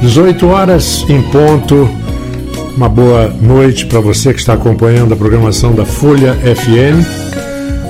[0.00, 1.88] 18 horas em ponto.
[2.74, 7.04] Uma boa noite para você que está acompanhando a programação da Folha FM.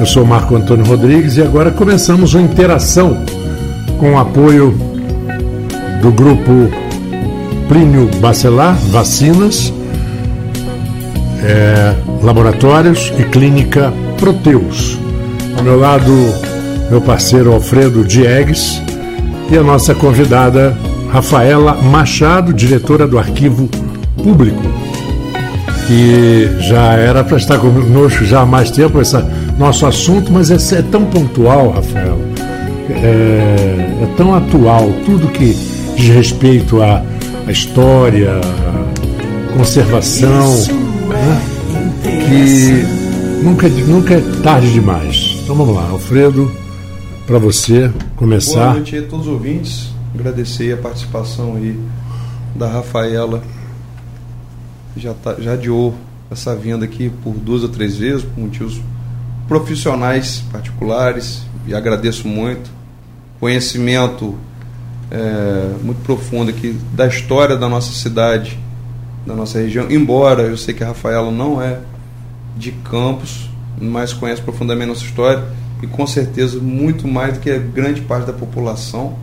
[0.01, 3.25] Eu sou Marco Antônio Rodrigues e agora começamos uma interação
[3.99, 4.77] com o apoio
[6.03, 6.51] do grupo
[7.69, 9.73] Plínio Bacelar Vacinas,
[11.45, 14.99] é, Laboratórios e Clínica Proteus.
[15.57, 16.11] Ao meu lado,
[16.91, 18.83] meu parceiro Alfredo Diegues
[19.49, 20.77] e a nossa convidada
[21.13, 23.69] Rafaela Machado, diretora do Arquivo
[24.23, 24.63] Público,
[25.87, 29.17] que já era para estar conosco já há mais tempo, esse
[29.59, 32.19] nosso assunto, mas é, é tão pontual, Rafaela,
[32.91, 35.57] é, é, tão atual, tudo que
[35.97, 37.03] diz respeito à,
[37.47, 40.49] à história, à conservação,
[41.09, 41.43] né,
[42.05, 45.41] que nunca, nunca é tarde demais.
[45.43, 46.53] Então vamos lá, Alfredo,
[47.27, 48.61] para você começar.
[48.61, 51.79] Boa noite a todos os ouvintes agradecer a participação aí
[52.55, 53.43] da Rafaela.
[54.97, 55.95] Já, tá, já adiou
[56.31, 58.81] essa vinda aqui por duas ou três vezes, por motivos
[59.49, 62.71] profissionais particulares, e agradeço muito.
[63.39, 64.37] Conhecimento
[65.11, 68.59] é, muito profundo aqui da história da nossa cidade,
[69.27, 71.81] da nossa região, embora eu sei que a Rafaela não é
[72.57, 75.45] de Campos, mas conhece profundamente a nossa história
[75.83, 79.17] e com certeza muito mais do que a grande parte da população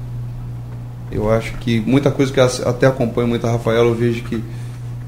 [1.11, 4.43] eu acho que muita coisa que até acompanho muito a Rafaela, eu vejo que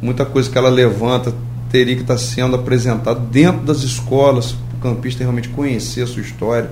[0.02, 1.34] muita coisa que ela levanta
[1.70, 6.22] teria que estar sendo apresentada dentro das escolas, para o campista realmente conhecer a sua
[6.22, 6.72] história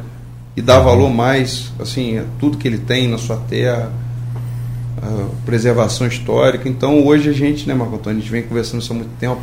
[0.55, 3.91] e dar valor mais, assim, a tudo que ele tem na sua terra,
[5.45, 6.67] preservação histórica.
[6.67, 9.39] Então hoje a gente, né, Marco Antônio, a gente vem conversando isso há muito tempo,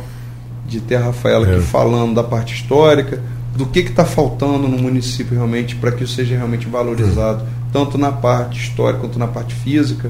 [0.67, 1.61] de ter a Rafaela aqui é.
[1.61, 3.21] falando da parte histórica,
[3.55, 7.45] do que está faltando no município realmente para que isso seja realmente valorizado.
[7.75, 10.09] Tanto na parte histórica quanto na parte física.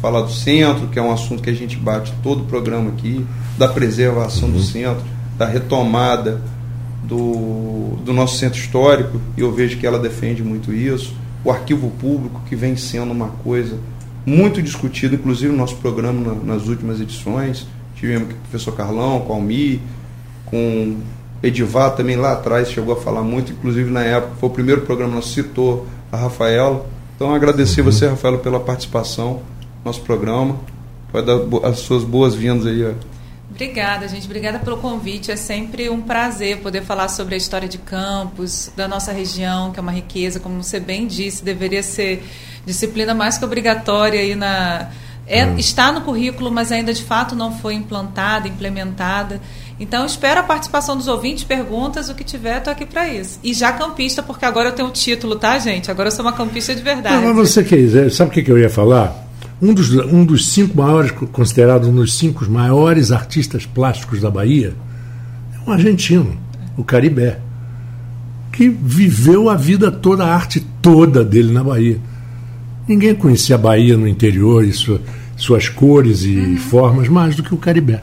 [0.00, 3.26] Falar do centro, que é um assunto que a gente bate todo o programa aqui,
[3.58, 4.54] da preservação uhum.
[4.54, 5.02] do centro,
[5.36, 6.40] da retomada
[7.02, 11.12] do, do nosso centro histórico, e eu vejo que ela defende muito isso.
[11.44, 13.76] O arquivo público, que vem sendo uma coisa
[14.24, 17.66] muito discutida, inclusive no nosso programa na, nas últimas edições.
[17.96, 19.82] Tivemos com o professor Carlão, com a Almi,
[20.46, 20.96] com
[21.42, 25.20] Edivar também lá atrás chegou a falar muito, inclusive na época, foi o primeiro programa
[25.20, 26.86] que citou a Rafaela.
[27.20, 27.92] Então agradecer uhum.
[27.92, 29.42] você, Rafaela, pela participação
[29.80, 30.58] no nosso programa.
[31.12, 32.82] Vai dar as suas boas-vindas aí.
[32.82, 32.94] Ó.
[33.50, 34.24] Obrigada, gente.
[34.24, 35.30] Obrigada pelo convite.
[35.30, 39.78] É sempre um prazer poder falar sobre a história de Campos, da nossa região, que
[39.78, 42.24] é uma riqueza, como você bem disse, deveria ser
[42.64, 44.88] disciplina mais que obrigatória aí na.
[45.26, 45.58] É, uhum.
[45.58, 49.42] Está no currículo, mas ainda de fato não foi implantada, implementada.
[49.80, 53.40] Então, espero a participação dos ouvintes, perguntas, o que tiver, estou aqui para isso.
[53.42, 55.90] E já campista, porque agora eu tenho o título, tá, gente?
[55.90, 57.24] Agora eu sou uma campista de verdade.
[57.24, 59.26] Não, mas você quer, sabe o que, que eu ia falar?
[59.60, 64.74] Um dos, um dos cinco maiores, considerado um dos cinco maiores artistas plásticos da Bahia,
[65.54, 66.38] é um argentino,
[66.76, 67.38] o Caribé,
[68.52, 71.98] que viveu a vida toda, a arte toda dele na Bahia.
[72.86, 75.00] Ninguém conhecia a Bahia no interior e sua,
[75.36, 76.56] suas cores e uhum.
[76.58, 78.02] formas mais do que o Caribé.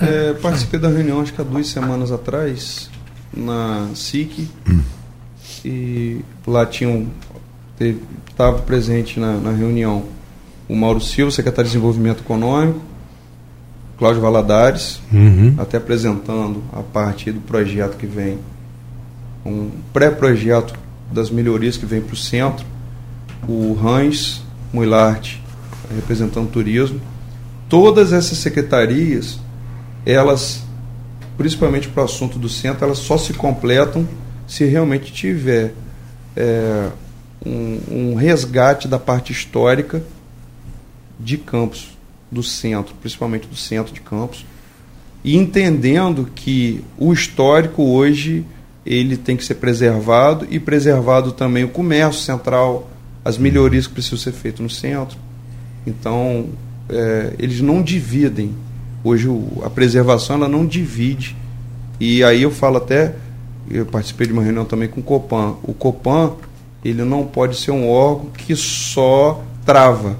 [0.00, 2.90] É, participei da reunião, acho que há duas semanas atrás,
[3.36, 4.48] na SIC.
[5.64, 7.06] E lá tinham.
[8.30, 10.04] Estava presente na, na, reunião
[10.68, 12.80] o Mauro Silva, secretário de Desenvolvimento Econômico,
[13.98, 15.54] Cláudio Valadares, uhum.
[15.58, 18.38] até apresentando a parte do projeto que vem,
[19.44, 20.74] um pré-projeto
[21.12, 22.64] das melhorias que vem para o centro,
[23.48, 25.36] o Hans Muilart,
[25.94, 27.00] representando turismo.
[27.68, 29.38] Todas essas secretarias
[30.04, 30.62] elas,
[31.36, 34.06] principalmente para o assunto do centro, elas só se completam
[34.46, 35.72] se realmente tiver
[36.36, 36.88] é,
[37.44, 40.02] um, um resgate da parte histórica
[41.18, 41.96] de Campos,
[42.30, 44.44] do centro, principalmente do centro de Campos,
[45.22, 48.44] e entendendo que o histórico hoje
[48.84, 52.90] ele tem que ser preservado e preservado também o comércio central,
[53.24, 55.16] as melhorias que precisam ser feitas no centro.
[55.86, 56.50] Então,
[56.90, 58.54] é, eles não dividem
[59.04, 61.36] Hoje o, a preservação ela não divide.
[62.00, 63.14] E aí eu falo até,
[63.70, 65.56] eu participei de uma reunião também com o Copan.
[65.62, 66.32] O Copan,
[66.82, 70.16] ele não pode ser um órgão que só trava.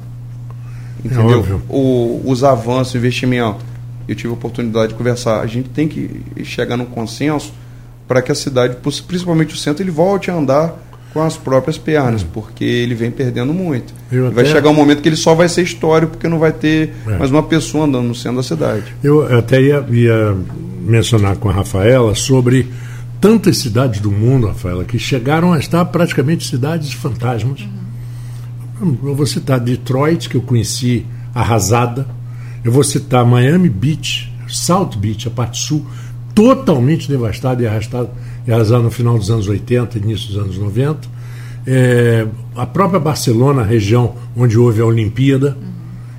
[1.03, 1.45] Entendeu?
[1.45, 3.65] É o, os avanços, o investimento.
[4.07, 5.41] Eu tive a oportunidade de conversar.
[5.41, 7.55] A gente tem que chegar num consenso
[8.07, 8.77] para que a cidade,
[9.07, 10.75] principalmente o centro, ele volte a andar
[11.15, 12.27] com as próprias pernas, hum.
[12.35, 13.95] porque ele vem perdendo muito.
[14.33, 17.17] Vai chegar um momento que ele só vai ser histórico, porque não vai ter é.
[17.17, 18.93] mais uma pessoa andando no centro da cidade.
[19.03, 20.37] Eu até ia, ia
[20.81, 22.69] mencionar com a Rafaela sobre
[23.21, 27.61] tantas cidades do mundo, Rafaela, que chegaram a estar praticamente cidades fantasmas.
[28.81, 28.99] Uhum.
[29.05, 32.09] Eu vou citar Detroit, que eu conheci arrasada.
[32.65, 35.87] Eu vou citar Miami Beach, South Beach, a parte sul,
[36.35, 38.11] totalmente devastada e arrastada,
[38.47, 41.09] e arrasada no final dos anos 80, início dos anos 90.
[41.67, 45.57] É, a própria Barcelona, a região onde houve a Olimpíada,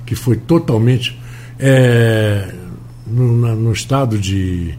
[0.04, 1.18] que foi totalmente
[1.58, 2.52] é,
[3.06, 4.74] no, na, no estado de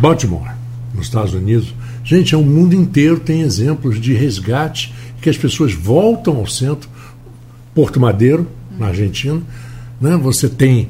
[0.00, 0.50] Baltimore,
[0.94, 1.74] nos Estados Unidos.
[2.02, 6.88] Gente, é o mundo inteiro tem exemplos de resgate que as pessoas voltam ao centro.
[7.74, 8.46] Porto Madeiro,
[8.78, 9.40] na Argentina,
[10.00, 10.16] né?
[10.16, 10.88] você tem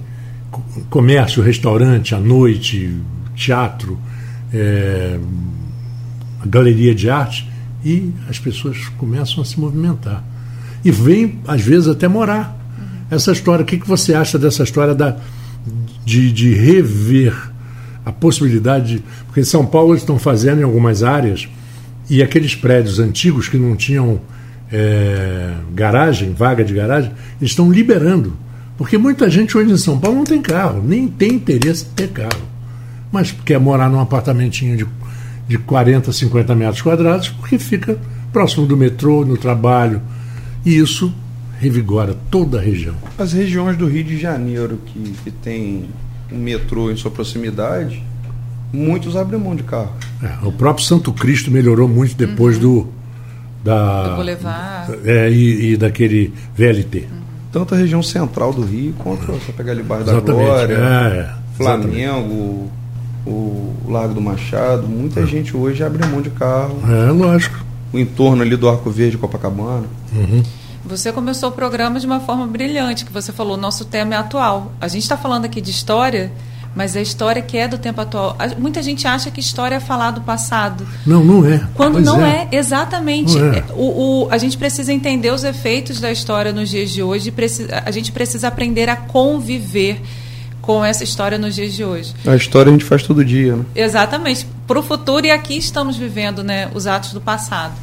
[0.91, 2.95] comércio, restaurante à noite,
[3.35, 3.99] teatro,
[4.55, 5.19] é,
[6.47, 7.51] galeria de arte,
[7.85, 10.25] e as pessoas começam a se movimentar.
[10.85, 12.56] E vêm, às vezes, até morar.
[13.11, 15.17] Essa história, o que, que você acha dessa história da,
[16.05, 17.35] de, de rever
[18.05, 18.97] a possibilidade.
[18.97, 21.49] De, porque em São Paulo eles estão fazendo em algumas áreas,
[22.09, 24.21] e aqueles prédios antigos que não tinham
[24.71, 27.11] é, garagem, vaga de garagem,
[27.41, 28.37] eles estão liberando.
[28.77, 32.09] Porque muita gente hoje em São Paulo não tem carro, nem tem interesse em ter
[32.09, 32.54] carro.
[33.15, 34.87] Mas quer morar num apartamentinho de,
[35.47, 37.97] de 40, 50 metros quadrados, porque fica
[38.33, 40.03] próximo do metrô, no trabalho.
[40.67, 41.15] E isso
[41.61, 42.97] revigora toda a região.
[43.17, 45.85] As regiões do Rio de Janeiro que, que tem
[46.33, 48.03] um metrô em sua proximidade,
[48.73, 49.93] muitos abrem mão de carro.
[50.21, 52.63] É, o próprio Santo Cristo melhorou muito depois uhum.
[52.63, 52.89] do
[53.63, 54.99] da do Boulevard.
[55.05, 56.99] É, e, e, daquele VLT.
[56.99, 57.07] Uhum.
[57.53, 62.69] Tanto a região central do Rio quanto você pegar ali bairro da Glória, é, Flamengo,
[63.26, 65.26] o Largo do Machado, muita é.
[65.26, 66.79] gente hoje abre mão de carro.
[66.88, 67.65] É, lógico.
[67.93, 69.87] O entorno ali do Arco Verde, Copacabana.
[70.15, 70.43] Uhum.
[70.85, 74.73] Você começou o programa de uma forma brilhante, que você falou, nosso tema é atual.
[74.81, 76.31] A gente está falando aqui de história,
[76.75, 78.37] mas a história que é do tempo atual.
[78.59, 80.87] Muita gente acha que história é falar do passado.
[81.06, 81.67] Não, não é.
[81.75, 83.38] Quando pois não é, é exatamente.
[83.38, 83.65] É.
[83.70, 87.32] O, o, a gente precisa entender os efeitos da história nos dias de hoje.
[87.85, 90.03] A gente precisa aprender a conviver
[90.65, 92.15] com essa história nos dias de hoje.
[92.27, 93.65] A história a gente faz todo dia, né?
[93.75, 94.47] Exatamente.
[94.67, 97.75] Para o futuro e aqui estamos vivendo né, os atos do passado.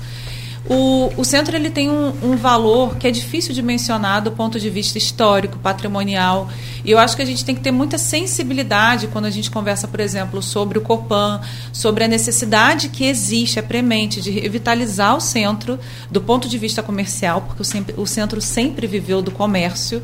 [0.67, 4.59] O, o centro ele tem um, um, valor que é difícil de mencionar do ponto
[4.59, 6.49] de vista histórico, patrimonial.
[6.83, 9.87] E eu acho que a gente tem que ter muita sensibilidade quando a gente conversa,
[9.87, 11.41] por exemplo, sobre o Copan,
[11.71, 15.79] sobre a necessidade que existe, é premente, de revitalizar o centro
[16.09, 20.01] do ponto de vista comercial, porque o, sempre, o centro sempre viveu do comércio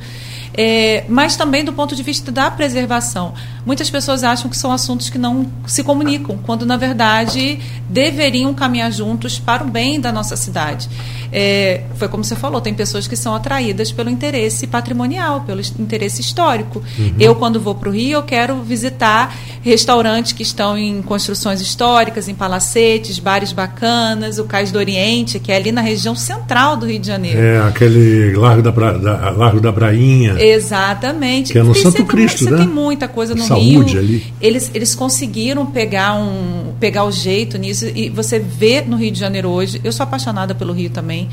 [0.57, 3.35] é, mas também do ponto de vista da preservação.
[3.63, 8.91] Muitas pessoas acham que são assuntos que não se comunicam, quando na verdade deveriam caminhar
[8.91, 10.89] juntos para o bem da nossa cidade.
[11.31, 16.21] É, foi como você falou, tem pessoas que são atraídas pelo interesse patrimonial, pelo interesse
[16.21, 16.66] histórico.
[16.75, 17.13] Uhum.
[17.19, 22.27] Eu, quando vou para o Rio, eu quero visitar restaurantes que estão em construções históricas,
[22.27, 26.85] em palacetes, bares bacanas, o Cais do Oriente, que é ali na região central do
[26.85, 27.39] Rio de Janeiro.
[27.39, 28.97] É, aquele Largo da, Bra...
[28.97, 30.35] da Largo da Brainha.
[30.39, 31.51] Exatamente.
[31.51, 32.57] Que é no tem, Santo Cristo, você né?
[32.57, 33.99] tem muita coisa no Saúde Rio.
[33.99, 34.33] ali.
[34.39, 39.19] Eles, eles conseguiram pegar, um, pegar o jeito nisso e você vê no Rio de
[39.19, 41.29] Janeiro hoje, eu sou apaixonada pelo Rio também,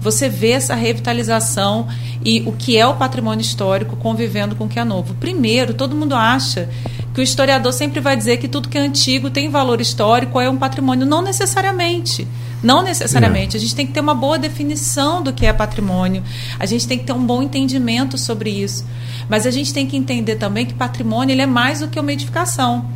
[0.00, 1.88] você vê essa revitalização
[2.24, 5.14] e o que é o patrimônio histórico convivendo com o que é novo.
[5.14, 6.68] Primeiro, todo mundo acha
[7.14, 10.48] que o historiador sempre vai dizer que tudo que é antigo tem valor histórico, é
[10.48, 11.06] um patrimônio.
[11.06, 12.26] Não necessariamente.
[12.62, 13.56] Não necessariamente.
[13.56, 16.22] A gente tem que ter uma boa definição do que é patrimônio.
[16.58, 18.84] A gente tem que ter um bom entendimento sobre isso.
[19.28, 22.12] Mas a gente tem que entender também que patrimônio ele é mais do que uma
[22.12, 22.86] edificação.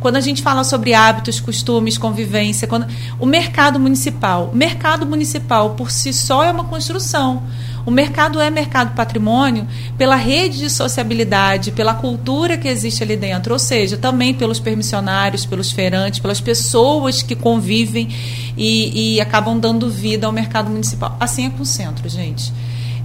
[0.00, 2.86] Quando a gente fala sobre hábitos, costumes, convivência, quando
[3.18, 7.42] o mercado municipal, mercado municipal por si só é uma construção.
[7.84, 13.54] O mercado é mercado patrimônio pela rede de sociabilidade, pela cultura que existe ali dentro,
[13.54, 18.08] ou seja, também pelos permissionários, pelos feirantes, pelas pessoas que convivem
[18.56, 21.16] e, e acabam dando vida ao mercado municipal.
[21.18, 22.52] Assim é com o centro, gente.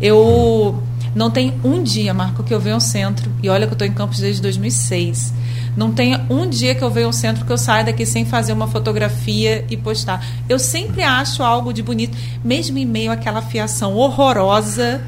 [0.02, 0.84] Eu
[1.16, 3.88] não tem um dia, Marco, que eu venho ao centro, e olha que eu estou
[3.88, 5.34] em Campos desde 2006
[5.76, 8.54] não tem um dia que eu veja um centro que eu saia daqui sem fazer
[8.54, 10.26] uma fotografia e postar.
[10.48, 15.02] Eu sempre acho algo de bonito, mesmo em meio àquela fiação horrorosa.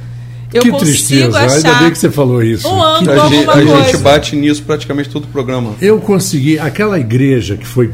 [0.54, 2.68] Eu que consigo tristeza, achar ainda bem que você falou isso.
[2.68, 5.74] Um ângulo, a, gente, a gente bate nisso praticamente todo o programa.
[5.82, 7.92] Eu consegui, aquela igreja que foi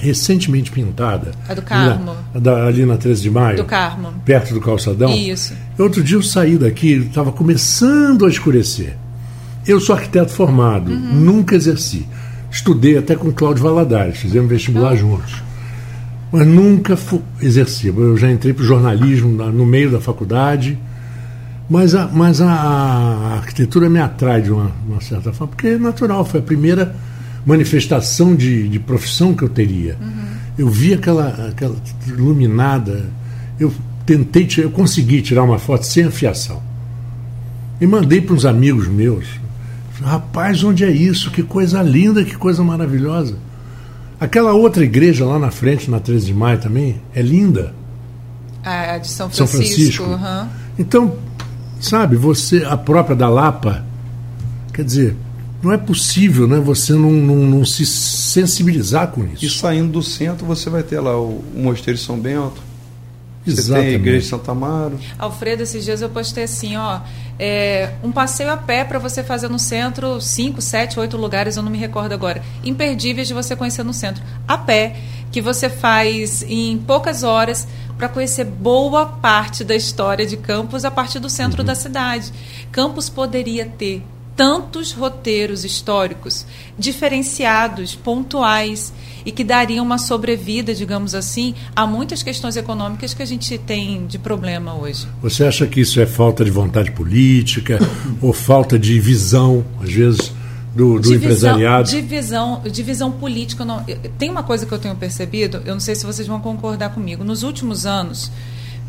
[0.00, 1.32] recentemente pintada.
[1.48, 2.14] A do Carmo.
[2.32, 3.56] Na, da, ali na 13 de maio.
[3.56, 4.14] Do Carmo.
[4.24, 5.10] Perto do calçadão.
[5.16, 5.54] Isso.
[5.76, 8.96] Outro dia eu saí daqui, estava começando a escurecer.
[9.66, 11.14] Eu sou arquiteto formado, uhum.
[11.14, 12.06] nunca exerci.
[12.50, 14.98] Estudei até com Cláudio Valadares, fizemos vestibular uhum.
[14.98, 15.42] juntos.
[16.30, 16.96] Mas nunca
[17.40, 17.88] exerci.
[17.88, 20.78] Eu já entrei para o jornalismo no meio da faculdade,
[21.68, 25.78] mas a, mas a, a arquitetura me atrai de uma, uma, certa forma, porque é
[25.78, 26.94] natural, foi a primeira
[27.44, 29.96] manifestação de, de profissão que eu teria.
[30.00, 30.36] Uhum.
[30.58, 33.06] Eu vi aquela, aquela iluminada,
[33.58, 33.72] eu
[34.04, 36.62] tentei, eu consegui tirar uma foto sem afiação.
[37.80, 39.26] E mandei para uns amigos meus.
[40.02, 41.30] Rapaz, onde é isso?
[41.30, 43.36] Que coisa linda, que coisa maravilhosa.
[44.18, 47.74] Aquela outra igreja lá na frente, na 13 de maio também, é linda.
[48.62, 49.46] A de São Francisco.
[49.46, 50.04] São Francisco.
[50.04, 50.48] Uhum.
[50.78, 51.16] Então,
[51.80, 53.84] sabe, você, a própria da Lapa,
[54.72, 55.16] quer dizer,
[55.62, 59.44] não é possível né, você não, não, não, se sensibilizar com isso.
[59.44, 62.60] E saindo do centro, você vai ter lá o, o Mosteiro de São Bento,
[63.46, 63.64] Exatamente.
[63.66, 64.98] você tem a Igreja de Santa Amaro.
[65.18, 67.00] Alfredo, esses dias eu postei assim, ó,
[67.38, 71.62] é, um passeio a pé para você fazer no centro, cinco, sete, oito lugares, eu
[71.62, 74.22] não me recordo agora, imperdíveis de você conhecer no centro.
[74.48, 74.96] A pé,
[75.30, 80.90] que você faz em poucas horas para conhecer boa parte da história de Campos a
[80.90, 81.66] partir do centro uhum.
[81.66, 82.32] da cidade.
[82.70, 84.02] Campos poderia ter
[84.36, 86.46] tantos roteiros históricos
[86.78, 88.92] diferenciados, pontuais
[89.24, 94.06] e que dariam uma sobrevida, digamos assim, a muitas questões econômicas que a gente tem
[94.06, 95.08] de problema hoje.
[95.22, 97.78] Você acha que isso é falta de vontade política
[98.20, 100.32] ou falta de visão, às vezes,
[100.74, 101.90] do, do divisão, empresariado?
[101.90, 103.64] Divisão, divisão política.
[103.64, 103.82] Não,
[104.18, 107.24] tem uma coisa que eu tenho percebido, eu não sei se vocês vão concordar comigo.
[107.24, 108.30] Nos últimos anos,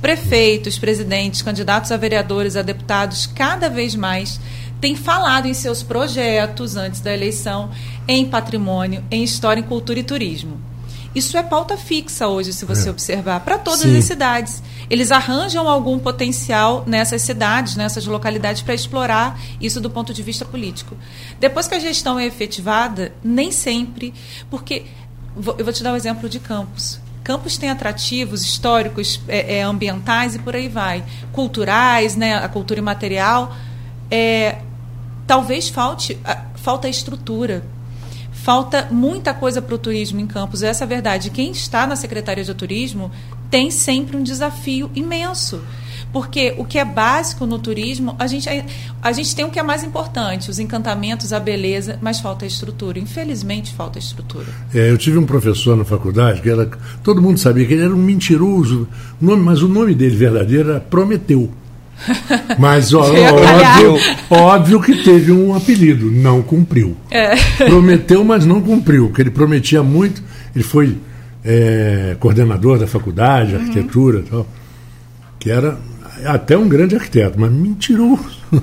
[0.02, 4.40] prefeitos, presidentes, candidatos a vereadores, a deputados, cada vez mais
[4.80, 7.70] tem falado em seus projetos antes da eleição
[8.08, 10.60] em patrimônio, em história, em cultura e turismo.
[11.18, 12.92] Isso é pauta fixa hoje, se você é.
[12.92, 13.98] observar, para todas Sim.
[13.98, 14.62] as cidades.
[14.88, 20.46] Eles arranjam algum potencial nessas cidades, nessas localidades, para explorar isso do ponto de vista
[20.46, 20.96] político.
[21.40, 24.14] Depois que a gestão é efetivada, nem sempre,
[24.50, 24.86] porque.
[25.36, 27.00] Eu vou te dar o um exemplo de Campos.
[27.24, 31.04] Campos tem atrativos históricos, é, é, ambientais e por aí vai.
[31.32, 33.56] Culturais, né, a cultura imaterial.
[34.10, 34.60] É,
[35.26, 36.18] talvez falte
[36.56, 37.64] falta estrutura.
[38.32, 41.30] Falta muita coisa para o turismo em Campos, essa é a verdade.
[41.32, 43.12] Quem está na Secretaria de Turismo
[43.50, 45.62] tem sempre um desafio imenso.
[46.14, 48.48] Porque o que é básico no turismo, a gente,
[49.02, 52.98] a gente tem o que é mais importante, os encantamentos, a beleza, mas falta estrutura.
[52.98, 54.48] Infelizmente, falta estrutura.
[54.74, 56.70] É, eu tive um professor na faculdade que era.
[57.04, 58.88] Todo mundo sabia que ele era um mentiroso,
[59.20, 61.52] nome, mas o nome dele verdadeiro era Prometeu.
[62.58, 63.98] Mas ó, óbvio,
[64.30, 66.96] óbvio que teve um apelido, não cumpriu.
[67.10, 67.36] É.
[67.66, 70.22] Prometeu, mas não cumpriu, porque ele prometia muito.
[70.56, 70.98] Ele foi
[71.44, 73.62] é, coordenador da faculdade, uhum.
[73.62, 74.48] arquitetura tal,
[75.40, 75.78] que era
[76.26, 78.38] até um grande arquiteto, mas mentiroso.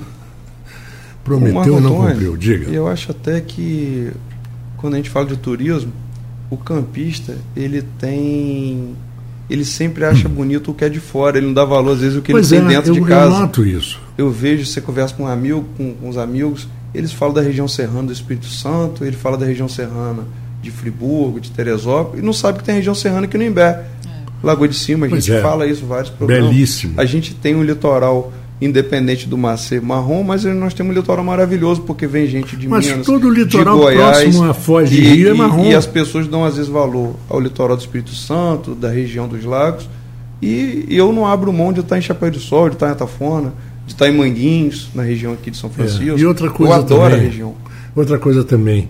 [1.23, 2.69] Prometeu, não cumpriu, diga.
[2.69, 4.11] Eu acho até que
[4.77, 5.91] quando a gente fala de turismo,
[6.49, 8.95] o campista ele tem
[9.49, 12.17] ele sempre acha bonito o que é de fora, ele não dá valor às vezes
[12.17, 13.35] o que pois ele é, tem dentro eu, de casa.
[13.35, 13.99] Eu noto isso.
[14.17, 17.67] Eu vejo, você conversa com um amigo, com, com os amigos, eles falam da região
[17.67, 20.23] serrana do Espírito Santo, ele fala da região serrana
[20.61, 23.85] de Friburgo, de Teresópolis, e não sabe que tem região serrana aqui no Imbé.
[24.05, 24.15] É.
[24.41, 25.41] Lagoa de Cima, a gente é.
[25.41, 26.49] fala isso vários programas.
[26.49, 26.99] Belíssimo.
[26.99, 31.23] A gente tem um litoral independente do mar ser marrom, mas nós temos um litoral
[31.25, 34.53] maravilhoso, porque vem gente de mas Minas, Mas todo o litoral de Goiás, próximo à
[34.53, 35.65] Foz de Rio é marrom.
[35.65, 39.43] E, as pessoas dão às vezes valor ao litoral do Espírito Santo, da região dos
[39.43, 39.89] lagos,
[40.41, 42.91] e, e eu não abro mão de estar em Chapéu do Sol, de estar em
[42.91, 43.53] Atafona,
[43.85, 46.03] de estar em Manguinhos, na região aqui de São Francisco.
[46.03, 46.17] É.
[46.17, 47.55] E outra coisa eu adoro também, a região.
[47.95, 48.89] Outra coisa também,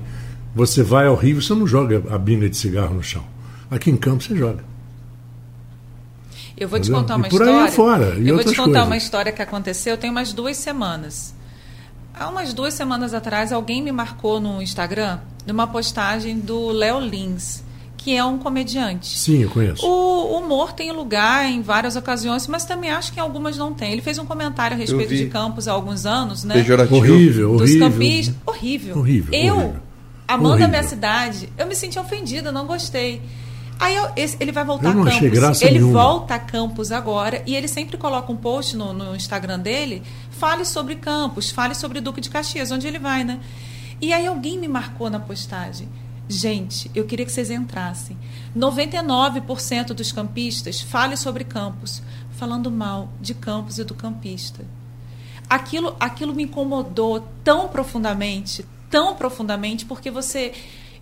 [0.54, 3.24] você vai ao Rio, você não joga a binga de cigarro no chão.
[3.70, 4.75] Aqui em Campos você joga.
[6.58, 7.64] Eu vou te contar uma e por história.
[7.66, 8.86] Aí fora, eu vou te contar coisas.
[8.86, 11.36] uma história que aconteceu tem umas duas semanas.
[12.14, 17.62] Há umas duas semanas atrás, alguém me marcou no Instagram numa postagem do Léo Lins,
[17.98, 19.18] que é um comediante.
[19.20, 19.86] Sim, eu conheço.
[19.86, 23.92] O humor tem lugar em várias ocasiões, mas também acho que em algumas não tem.
[23.92, 26.56] Ele fez um comentário a respeito de Campos há alguns anos, né?
[26.56, 26.96] Pejorativo.
[26.96, 27.90] Horrível, dos horrível.
[27.92, 28.36] Campistas.
[28.46, 28.98] Horrível.
[28.98, 29.34] Horrível.
[29.34, 29.82] Eu, horrível.
[30.26, 30.66] amando horrível.
[30.66, 33.22] a minha cidade, eu me senti ofendida, não gostei.
[33.80, 35.62] Aí eu, esse, ele vai voltar eu a Campos.
[35.62, 36.02] ele nenhuma.
[36.02, 40.02] volta a Campos agora e ele sempre coloca um post no, no, Instagram dele,
[40.32, 43.40] fale sobre Campos, fale sobre Duque de Caxias, onde ele vai, né?
[44.02, 45.90] E aí alguém me marcou na postagem.
[46.28, 48.18] Gente, eu queria que vocês entrassem.
[48.58, 52.02] 99% dos campistas fale sobre Campos,
[52.32, 54.66] falando mal de Campos e do campista.
[55.48, 60.54] Aquilo, aquilo me incomodou tão profundamente, tão profundamente, porque você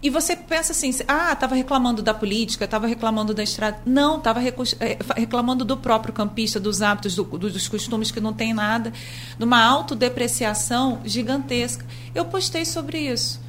[0.04, 3.80] e você pensa assim, ah, estava reclamando da política, estava reclamando da estrada.
[3.86, 8.54] Não, estava eh, reclamando do próprio campista, dos hábitos, do, dos costumes que não tem
[8.54, 8.92] nada,
[9.38, 11.86] de uma autodepreciação gigantesca.
[12.14, 13.40] Eu postei sobre isso.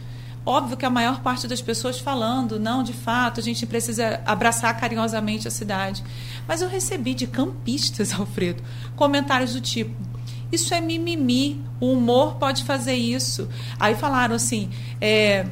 [0.46, 4.78] Óbvio que a maior parte das pessoas falando, não, de fato, a gente precisa abraçar
[4.78, 6.04] carinhosamente a cidade.
[6.46, 8.62] Mas eu recebi de campistas, Alfredo,
[8.94, 9.96] comentários do tipo:
[10.52, 13.49] isso é mimimi, o humor pode fazer isso.
[13.80, 14.70] Aí falaram assim:
[15.00, 15.46] é,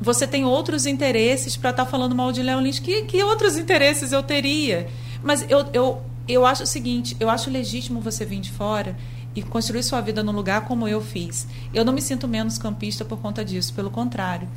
[0.00, 2.78] você tem outros interesses para estar tá falando mal de Léo Lins.
[2.78, 4.88] Que, que outros interesses eu teria?
[5.22, 8.96] Mas eu, eu, eu acho o seguinte: eu acho legítimo você vir de fora
[9.34, 11.46] e construir sua vida num lugar como eu fiz.
[11.72, 14.48] Eu não me sinto menos campista por conta disso, pelo contrário.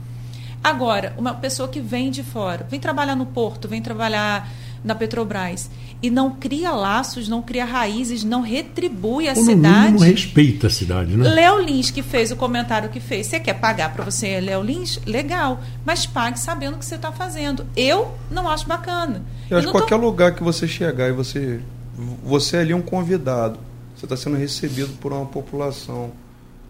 [0.63, 4.50] Agora, uma pessoa que vem de fora, vem trabalhar no porto, vem trabalhar
[4.83, 5.69] na Petrobras
[6.01, 9.86] e não cria laços, não cria raízes, não retribui a Ou cidade.
[9.88, 11.27] mínimo respeita a cidade, né?
[11.29, 13.27] Léo Lins que fez o comentário que fez.
[13.27, 15.00] Você quer pagar para você, Léo Lins?
[15.05, 17.65] Legal, mas pague sabendo o que você está fazendo.
[17.75, 19.21] Eu não acho bacana.
[19.50, 21.59] Eu acho não que tô- qualquer lugar que você chegar e você.
[22.24, 23.59] Você ali é um convidado.
[23.95, 26.12] Você está sendo recebido por uma população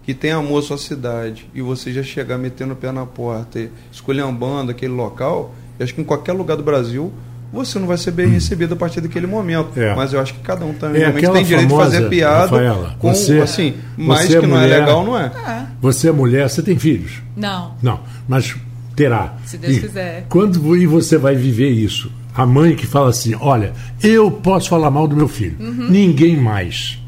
[0.03, 1.47] que tem amor à sua cidade.
[1.53, 5.93] E você já chegar metendo o pé na porta e esculhambando aquele local, eu acho
[5.93, 7.13] que em qualquer lugar do Brasil
[7.51, 9.79] você não vai ser bem recebido a partir daquele momento.
[9.79, 9.95] É.
[9.95, 12.95] Mas eu acho que cada um também É tem direito famosa, de fazer piada Rafaela,
[12.99, 15.31] com você- assim, mas você é que não é mulher- legal, não é.
[15.45, 17.21] Ah, Você é mulher, você tem filhos?
[17.35, 17.73] não.
[17.81, 18.55] Não, mas
[18.95, 19.35] terá.
[19.45, 20.25] Se Deus e quiser.
[20.29, 22.11] Quando e você vai viver isso?
[22.35, 25.89] A mãe que fala assim: olha, eu posso falar mal do meu filho, Uhum.
[25.89, 26.99] ninguém mais.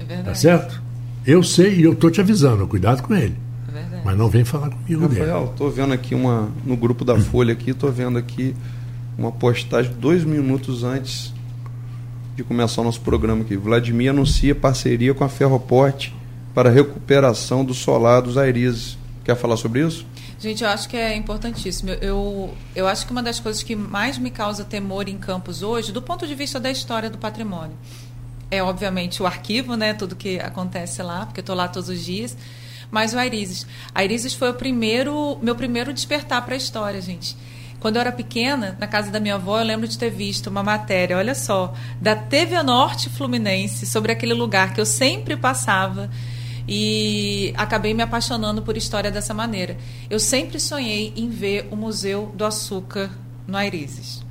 [0.00, 0.28] É verdade.
[0.28, 0.82] Tá certo?
[1.26, 3.34] Eu sei e eu tô te avisando, cuidado com ele.
[3.68, 4.02] É verdade.
[4.04, 5.20] Mas não vem falar comigo dele.
[5.20, 8.54] Rafael, tô vendo aqui uma no grupo da Folha aqui, tô vendo aqui
[9.18, 11.34] uma postagem dois minutos antes
[12.36, 13.56] de começar o nosso programa aqui.
[13.56, 16.14] Vladimir anuncia parceria com a Ferroporte
[16.54, 18.96] para a recuperação do solar dos Airizes.
[19.24, 20.06] Quer falar sobre isso?
[20.38, 21.90] Gente, eu acho que é importantíssimo.
[21.90, 25.90] Eu, eu, acho que uma das coisas que mais me causa temor em Campos hoje,
[25.90, 27.76] do ponto de vista da história do patrimônio,
[28.48, 29.92] é obviamente o arquivo, né?
[29.94, 32.36] Tudo que acontece lá, porque eu estou lá todos os dias.
[32.88, 33.66] Mas o Airizes.
[33.92, 37.36] Airizes foi o primeiro, meu primeiro despertar para a história, gente.
[37.80, 40.62] Quando eu era pequena, na casa da minha avó, eu lembro de ter visto uma
[40.62, 46.10] matéria, olha só, da TV Norte Fluminense sobre aquele lugar que eu sempre passava
[46.66, 49.76] e acabei me apaixonando por história dessa maneira.
[50.10, 53.10] Eu sempre sonhei em ver o Museu do Açúcar
[53.46, 54.22] no Airizes.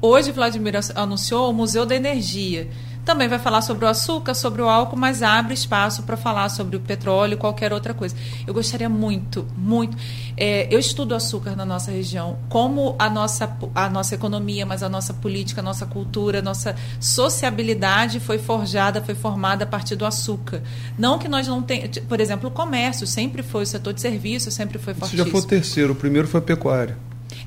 [0.00, 2.68] Hoje, Vladimir anunciou o Museu da Energia.
[3.04, 6.76] Também vai falar sobre o açúcar, sobre o álcool, mas abre espaço para falar sobre
[6.76, 8.14] o petróleo e qualquer outra coisa.
[8.46, 9.96] Eu gostaria muito, muito.
[10.36, 14.88] É, eu estudo açúcar na nossa região, como a nossa, a nossa economia, mas a
[14.88, 20.06] nossa política, a nossa cultura, a nossa sociabilidade foi forjada, foi formada a partir do
[20.06, 20.62] açúcar.
[20.96, 21.98] Não que nós não tenhamos.
[21.98, 25.24] Por exemplo, o comércio sempre foi, o setor de serviços sempre foi Isso fortíssimo.
[25.24, 26.96] já foi o terceiro, o primeiro foi a pecuária.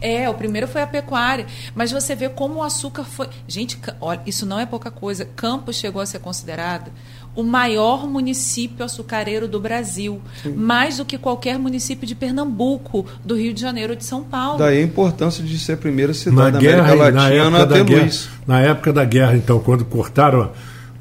[0.01, 3.27] É, o primeiro foi a pecuária, mas você vê como o açúcar foi.
[3.47, 5.25] Gente, olha, isso não é pouca coisa.
[5.35, 6.91] Campos chegou a ser considerado
[7.35, 10.21] o maior município açucareiro do Brasil,
[10.55, 14.57] mais do que qualquer município de Pernambuco, do Rio de Janeiro ou de São Paulo.
[14.57, 17.57] Daí a importância de ser a primeira Na cidade da guerra, América na Latina época,
[17.61, 18.11] a da ter guerra,
[18.47, 20.51] na época da guerra, então, quando cortaram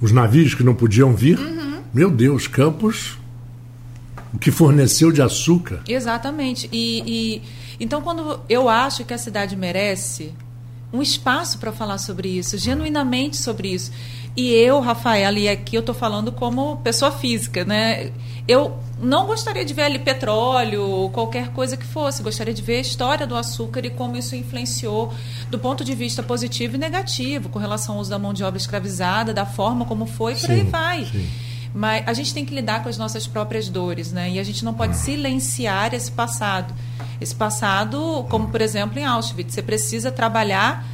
[0.01, 1.79] os navios que não podiam vir, Uhum.
[1.95, 3.17] meu Deus, Campos,
[4.33, 5.83] o que forneceu de açúcar.
[5.89, 6.69] Exatamente.
[6.73, 7.03] E,
[7.37, 7.43] e-
[7.79, 10.33] então quando eu acho que a cidade merece
[10.93, 13.91] um espaço para falar sobre isso, genuinamente sobre isso.
[14.37, 18.13] E eu, Rafaela, e aqui eu estou falando como pessoa física, né?
[18.47, 22.23] Eu não gostaria de ver ali petróleo ou qualquer coisa que fosse.
[22.23, 25.13] Gostaria de ver a história do açúcar e como isso influenciou
[25.51, 28.59] do ponto de vista positivo e negativo, com relação ao uso da mão de obra
[28.59, 31.05] escravizada, da forma como foi, por aí Sim, vai.
[31.05, 31.29] sim.
[31.75, 34.31] Mas a gente tem que lidar com as nossas próprias dores, né?
[34.31, 36.73] E a gente não pode silenciar esse passado.
[37.21, 40.87] Esse passado, como por exemplo em Auschwitz, você precisa trabalhar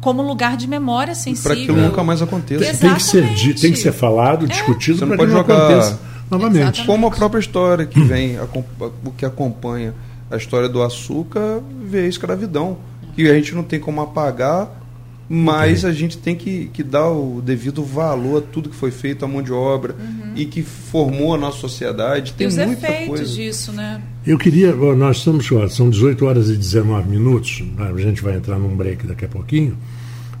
[0.00, 1.74] como lugar de memória Para sensível.
[1.74, 2.64] que nunca mais aconteça.
[2.64, 2.80] Exato.
[2.80, 3.60] Tem que, ser, Exatamente.
[3.60, 6.00] tem que ser falado, discutido Você não para que pode não jogar- aconteça
[6.30, 6.56] novamente.
[6.62, 6.86] Exatamente.
[6.86, 8.36] Como a própria história que vem,
[9.04, 9.94] o que acompanha
[10.30, 12.78] a história do açúcar, vê a escravidão.
[13.14, 14.68] Que a gente não tem como apagar,
[15.28, 19.24] mas a gente tem que, que dar o devido valor a tudo que foi feito,
[19.24, 19.94] a mão de obra
[20.36, 22.32] e que formou a nossa sociedade.
[22.32, 23.34] E Tem os muita efeitos coisa.
[23.34, 24.02] disso, né?
[24.26, 28.76] Eu queria, nós estamos, são 18 horas e 19 minutos, a gente vai entrar num
[28.76, 29.76] break daqui a pouquinho,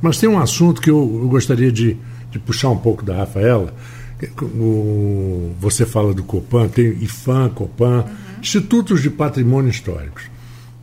[0.00, 1.96] mas tem um assunto que eu, eu gostaria de,
[2.30, 3.74] de puxar um pouco da Rafaela.
[4.40, 8.04] O, você fala do Copan, tem IFAM, Copan,
[8.40, 10.24] Institutos de Patrimônio Históricos.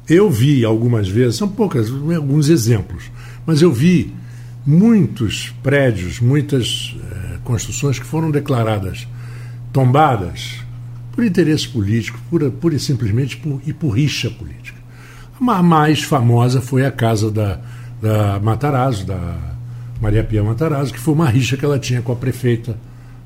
[0.08, 3.04] Eu vi algumas vezes, são poucas, alguns exemplos,
[3.50, 4.14] mas eu vi
[4.64, 9.08] muitos prédios, muitas eh, construções que foram declaradas
[9.74, 10.58] tombadas
[11.14, 14.78] por interesse político, pura, pura e simplesmente por, e por rixa política.
[15.42, 17.60] A mais famosa foi a casa da,
[18.00, 19.36] da Matarazzo, da
[20.00, 22.78] Maria Pia Matarazzo, que foi uma rixa que ela tinha com a prefeita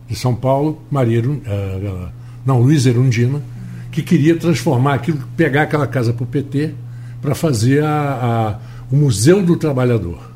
[0.07, 2.07] de São Paulo, Maria, eh,
[2.45, 3.41] não, Luiz Erundina,
[3.91, 6.73] que queria transformar aquilo, pegar aquela casa para o PT
[7.21, 7.89] para fazer a,
[8.61, 10.31] a- o Museu do Trabalhador.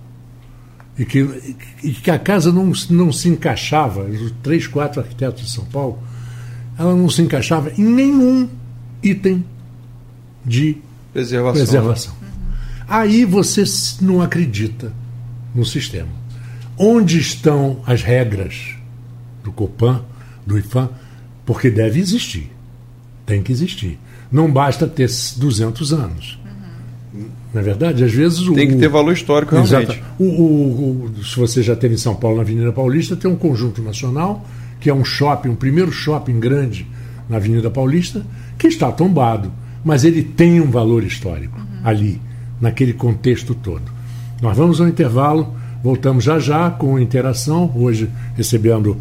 [0.98, 1.20] E que,
[1.84, 6.00] e que a casa não, não se encaixava, os três, quatro arquitetos de São Paulo,
[6.76, 8.50] ela não se encaixava em nenhum
[9.04, 9.46] item
[10.43, 10.78] de
[11.13, 11.54] Preservação.
[11.54, 12.13] preservação.
[12.88, 13.63] Aí você
[14.02, 14.91] não acredita
[15.54, 16.10] no sistema.
[16.76, 18.76] Onde estão as regras
[19.43, 20.04] do Copan,
[20.48, 20.89] do IFAM,
[21.46, 22.52] porque deve existir.
[23.24, 24.00] Tem que existir.
[24.32, 26.39] Não basta ter 200 anos.
[27.58, 28.54] Na é verdade, às vezes o.
[28.54, 30.04] Tem que ter valor histórico, realmente.
[30.20, 33.36] O, o, o, se você já teve em São Paulo, na Avenida Paulista, tem um
[33.36, 34.46] conjunto nacional,
[34.80, 36.86] que é um shopping, um primeiro shopping grande
[37.28, 38.24] na Avenida Paulista,
[38.60, 39.52] que está tombado.
[39.84, 41.80] Mas ele tem um valor histórico uhum.
[41.84, 42.22] ali,
[42.62, 43.91] naquele contexto todo.
[44.39, 48.98] Nós vamos ao intervalo, voltamos já já com interação, hoje recebendo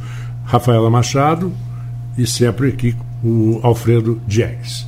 [0.46, 1.52] Rafaela Machado
[2.16, 4.86] e sempre aqui o Alfredo Diegues.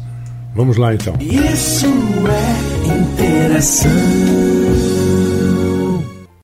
[0.55, 1.19] Vamos lá então.
[1.21, 4.88] Isso é interação.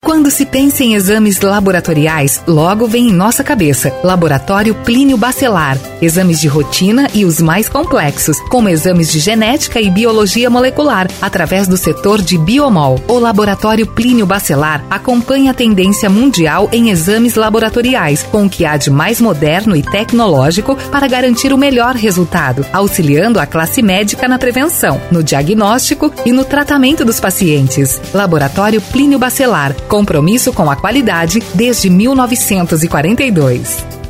[0.05, 5.79] Quando se pensa em exames laboratoriais, logo vem em nossa cabeça Laboratório Plínio Bacelar.
[6.03, 11.67] Exames de rotina e os mais complexos, como exames de genética e biologia molecular, através
[11.67, 13.01] do setor de Biomol.
[13.09, 18.77] O Laboratório Plínio Bacelar acompanha a tendência mundial em exames laboratoriais, com o que há
[18.77, 24.39] de mais moderno e tecnológico para garantir o melhor resultado, auxiliando a classe médica na
[24.39, 27.99] prevenção, no diagnóstico e no tratamento dos pacientes.
[28.13, 34.04] Laboratório Plínio Bacelar, compromisso com a qualidade desde 1942.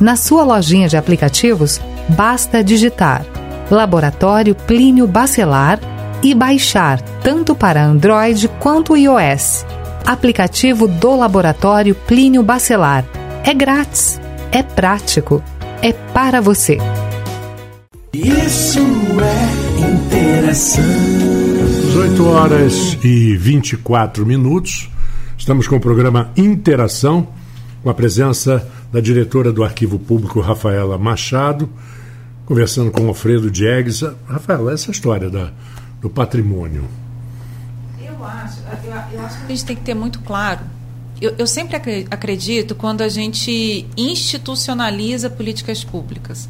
[0.00, 3.26] Na sua lojinha de aplicativos, basta digitar
[3.70, 5.80] Laboratório Plínio Bacelar
[6.22, 9.66] e baixar tanto para Android quanto iOS.
[10.06, 13.04] Aplicativo do Laboratório Plínio Bacelar.
[13.42, 14.20] É grátis,
[14.52, 15.42] é prático,
[15.82, 16.78] é para você.
[18.12, 18.80] Isso
[19.20, 21.33] é interação.
[21.94, 24.90] 18 horas e 24 minutos.
[25.38, 27.28] Estamos com o programa Interação,
[27.84, 31.70] com a presença da diretora do Arquivo Público, Rafaela Machado,
[32.46, 34.02] conversando com Alfredo Diegues.
[34.26, 35.52] Rafaela, essa história da,
[36.00, 36.84] do patrimônio.
[38.04, 40.62] Eu acho, eu, eu acho que a gente tem que ter muito claro
[41.20, 41.76] eu, eu, sempre
[42.10, 46.48] acredito quando a gente institucionaliza políticas públicas.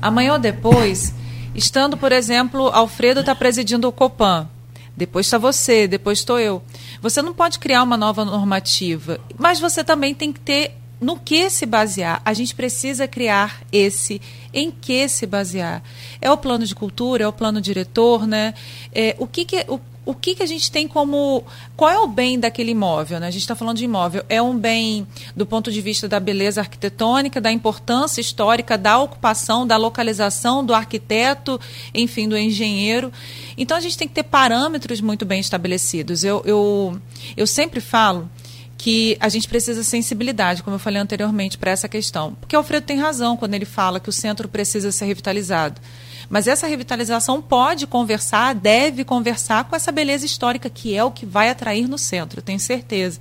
[0.00, 1.12] Amanhã ou depois,
[1.52, 4.48] estando, por exemplo, Alfredo está presidindo o Copan.
[4.96, 6.62] Depois está você, depois estou eu.
[7.00, 11.50] Você não pode criar uma nova normativa, mas você também tem que ter no que
[11.50, 12.22] se basear.
[12.24, 14.20] A gente precisa criar esse
[14.52, 15.82] em que se basear.
[16.20, 18.54] É o plano de cultura, é o plano diretor, né?
[18.92, 21.44] É, o que, que o, o que, que a gente tem como.
[21.76, 23.18] Qual é o bem daquele imóvel?
[23.18, 23.26] Né?
[23.26, 24.24] A gente está falando de imóvel.
[24.28, 29.66] É um bem do ponto de vista da beleza arquitetônica, da importância histórica, da ocupação,
[29.66, 31.60] da localização do arquiteto,
[31.94, 33.12] enfim, do engenheiro.
[33.56, 36.22] Então a gente tem que ter parâmetros muito bem estabelecidos.
[36.22, 37.00] Eu, eu,
[37.36, 38.28] eu sempre falo
[38.76, 42.34] que a gente precisa de sensibilidade, como eu falei anteriormente, para essa questão.
[42.34, 45.80] Porque o Alfredo tem razão quando ele fala que o centro precisa ser revitalizado.
[46.28, 51.26] Mas essa revitalização pode conversar, deve conversar com essa beleza histórica que é o que
[51.26, 53.20] vai atrair no centro, tenho certeza.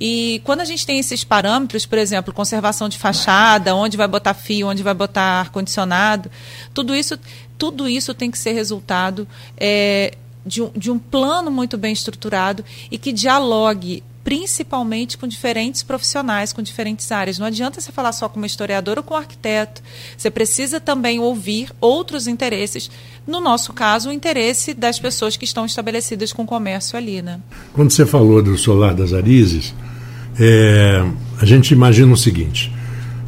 [0.00, 4.34] E quando a gente tem esses parâmetros, por exemplo, conservação de fachada, onde vai botar
[4.34, 6.30] fio, onde vai botar ar-condicionado,
[6.72, 7.18] tudo isso,
[7.56, 12.64] tudo isso tem que ser resultado é, de, um, de um plano muito bem estruturado
[12.90, 17.38] e que dialogue principalmente com diferentes profissionais, com diferentes áreas.
[17.38, 19.82] Não adianta você falar só com uma historiadora ou com um arquiteto.
[20.16, 22.90] Você precisa também ouvir outros interesses.
[23.26, 27.20] No nosso caso, o interesse das pessoas que estão estabelecidas com comércio ali.
[27.20, 27.38] Né?
[27.74, 29.74] Quando você falou do solar das Arizes,
[30.40, 31.04] é,
[31.38, 32.72] a gente imagina o seguinte: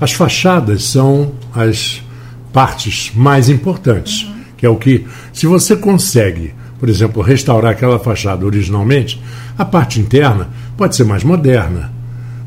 [0.01, 2.03] as fachadas são as
[2.55, 4.35] partes mais importantes, uhum.
[4.57, 9.21] que é o que, se você consegue, por exemplo, restaurar aquela fachada originalmente,
[9.59, 11.93] a parte interna pode ser mais moderna,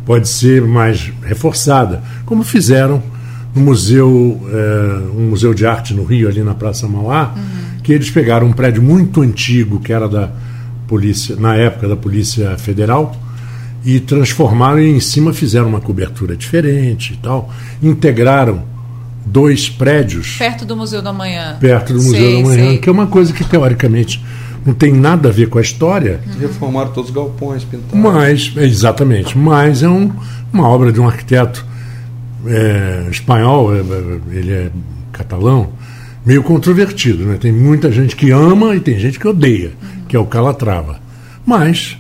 [0.05, 3.01] pode ser mais reforçada, como fizeram
[3.55, 7.81] no museu, é, um museu de arte no Rio, ali na Praça Mauá, uhum.
[7.81, 10.29] que eles pegaram um prédio muito antigo que era da
[10.87, 13.15] polícia, na época da Polícia Federal,
[13.85, 18.63] e transformaram e em cima fizeram uma cobertura diferente e tal, integraram
[19.25, 22.77] dois prédios perto do Museu da Manhã, perto do Museu sei, da Manhã, sei.
[22.79, 24.21] que é uma coisa que teoricamente
[24.69, 26.21] não tem nada a ver com a história.
[26.25, 26.39] Uhum.
[26.39, 27.93] Reformaram todos os galpões pintados.
[27.93, 30.12] Mas, exatamente, mas é um,
[30.53, 31.65] uma obra de um arquiteto
[32.45, 34.71] é, espanhol, é, é, ele é
[35.12, 35.71] catalão,
[36.25, 37.38] meio controvertido, né?
[37.39, 40.05] Tem muita gente que ama e tem gente que odeia, uhum.
[40.08, 40.99] que é o Calatrava.
[41.45, 41.97] Mas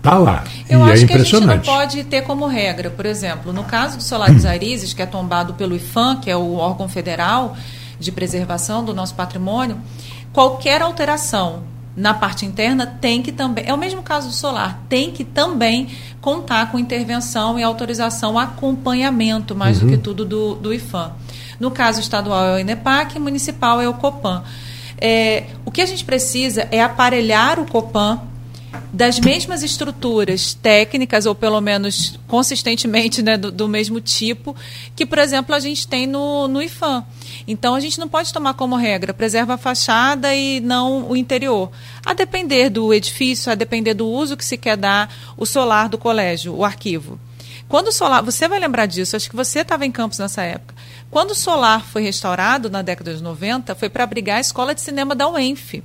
[0.00, 0.44] Tá lá.
[0.70, 3.64] Eu e acho é que a gente não pode ter como regra, por exemplo, no
[3.64, 7.56] caso do Solar dos Arizes, que é tombado pelo IFAM, que é o órgão federal
[7.98, 9.76] de preservação do nosso patrimônio,
[10.32, 11.64] qualquer alteração
[11.98, 15.88] na parte interna tem que também, é o mesmo caso do solar, tem que também
[16.20, 19.88] contar com intervenção e autorização, acompanhamento, mais uhum.
[19.88, 21.12] do que tudo, do, do IFAM.
[21.58, 24.44] No caso estadual é o INEPAC, municipal é o COPAN.
[25.00, 28.20] É, o que a gente precisa é aparelhar o COPAN
[28.92, 34.54] das mesmas estruturas técnicas, ou pelo menos consistentemente né, do, do, mesmo tipo,
[34.94, 37.04] que, por exemplo, a gente tem no, no IFAM.
[37.50, 41.70] Então, a gente não pode tomar como regra, preserva a fachada e não o interior.
[42.04, 45.96] A depender do edifício, a depender do uso que se quer dar, o solar do
[45.96, 47.18] colégio, o arquivo.
[47.66, 50.74] Quando o solar, você vai lembrar disso, acho que você estava em Campos nessa época.
[51.10, 54.82] Quando o solar foi restaurado na década de 90, foi para abrigar a escola de
[54.82, 55.82] cinema da UENF.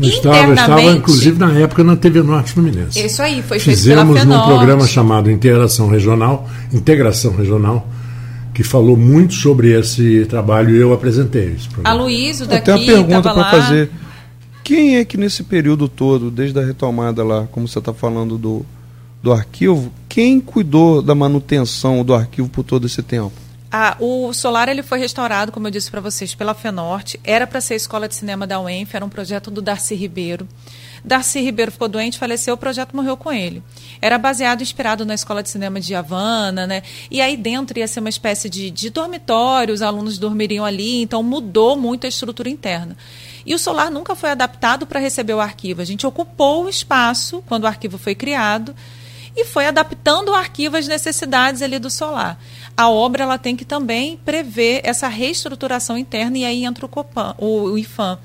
[0.00, 2.98] Estava, estava, inclusive, na época na TV Norte Fluminense.
[2.98, 7.86] Isso aí, foi Fizemos feito pela num programa chamado Integração Regional, Integração Regional,
[8.58, 11.96] que falou muito sobre esse trabalho e eu apresentei esse programa.
[11.96, 13.88] A Luísa daqui Tem uma pergunta para fazer.
[14.64, 18.66] Quem é que nesse período todo, desde a retomada lá, como você está falando do,
[19.22, 23.30] do arquivo, quem cuidou da manutenção do arquivo por todo esse tempo?
[23.70, 27.20] Ah, o Solar ele foi restaurado, como eu disse para vocês, pela Fenorte.
[27.22, 30.48] Era para ser a escola de cinema da UENF, era um projeto do Darcy Ribeiro.
[31.04, 33.62] Darcy Ribeiro ficou doente, faleceu, o projeto morreu com ele.
[34.00, 36.82] Era baseado, inspirado na escola de cinema de Havana, né?
[37.10, 41.22] E aí dentro ia ser uma espécie de, de dormitório, os alunos dormiriam ali, então
[41.22, 42.96] mudou muito a estrutura interna.
[43.44, 45.80] E o Solar nunca foi adaptado para receber o arquivo.
[45.80, 48.74] A gente ocupou o espaço quando o arquivo foi criado
[49.34, 52.38] e foi adaptando o arquivo às necessidades ali do Solar
[52.78, 57.34] a obra ela tem que também prever essa reestruturação interna e aí entra o, Copan,
[57.36, 58.20] o, o IFAM.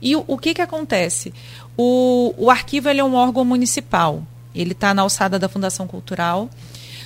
[0.00, 1.32] E o, o, que, que acontece?
[1.76, 4.22] O, o arquivo é um órgão municipal.
[4.54, 6.50] Ele está na alçada da Fundação Cultural.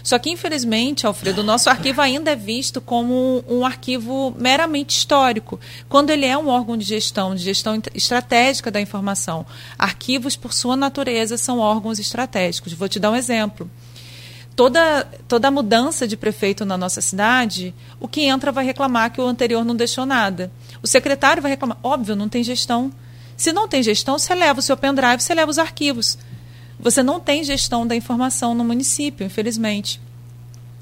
[0.03, 4.97] Só que, infelizmente, Alfredo, o nosso arquivo ainda é visto como um, um, arquivo meramente
[4.97, 9.45] histórico, quando ele é um órgão de gestão, de gestão estratégica da informação.
[9.77, 12.73] Arquivos, por sua natureza, são órgãos estratégicos.
[12.73, 13.69] Vou te dar um exemplo
[14.57, 19.27] toda, toda mudança de prefeito na nossa cidade, o que entra vai reclamar que o
[19.27, 20.51] anterior não deixou nada.
[20.83, 21.77] O secretário vai reclamar.
[21.83, 22.91] Óbvio, não tem gestão.
[23.37, 26.16] Se não tem gestão, você leva o seu pendrive, você leva os arquivos.
[26.79, 30.01] Você não tem gestão da informação no município, infelizmente.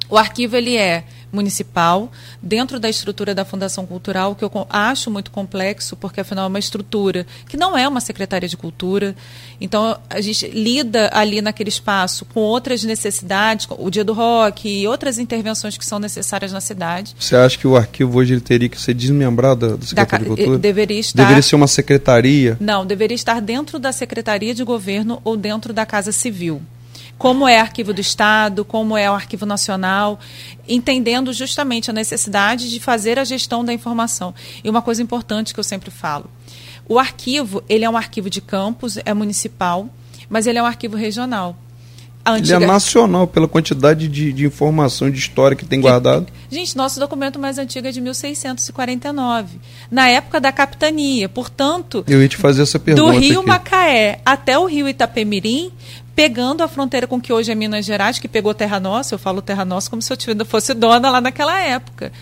[0.09, 1.05] O arquivo ele é
[1.35, 6.49] municipal, dentro da estrutura da Fundação Cultural, que eu acho muito complexo, porque afinal é
[6.49, 9.15] uma estrutura que não é uma secretaria de cultura.
[9.61, 14.87] Então a gente lida ali naquele espaço com outras necessidades, o Dia do Rock e
[14.87, 17.15] outras intervenções que são necessárias na cidade.
[17.19, 20.43] Você acha que o arquivo hoje ele teria que ser desmembrado da Secretaria da, de
[20.43, 20.59] Cultura?
[20.59, 21.23] Deveria estar.
[21.23, 22.57] Deveria ser uma secretaria?
[22.61, 26.63] Não, deveria estar dentro da Secretaria de Governo ou dentro da Casa Civil
[27.19, 30.19] como é arquivo do Estado, como é o arquivo nacional,
[30.69, 34.35] entendendo justamente a necessidade de fazer a gestão da informação.
[34.63, 36.31] E uma coisa importante que eu sempre falo,
[36.89, 39.89] o arquivo, ele é um arquivo de campus, é municipal,
[40.29, 41.57] mas ele é um arquivo regional.
[42.27, 42.57] Antiga...
[42.57, 46.27] Ele é nacional pela quantidade de, de informação de história que tem guardado.
[46.51, 49.59] Gente, nosso documento mais antigo é de 1649,
[49.91, 51.29] na época da capitania.
[51.29, 53.13] Portanto, eu ia te fazer essa pergunta.
[53.13, 53.49] Do Rio aqui.
[53.49, 55.71] Macaé até o Rio Itapemirim,
[56.15, 59.43] pegando a fronteira com que hoje é Minas Gerais, que pegou Terra Nossa, eu falo
[59.43, 62.13] Terra Nossa como se eu fosse dona lá naquela época.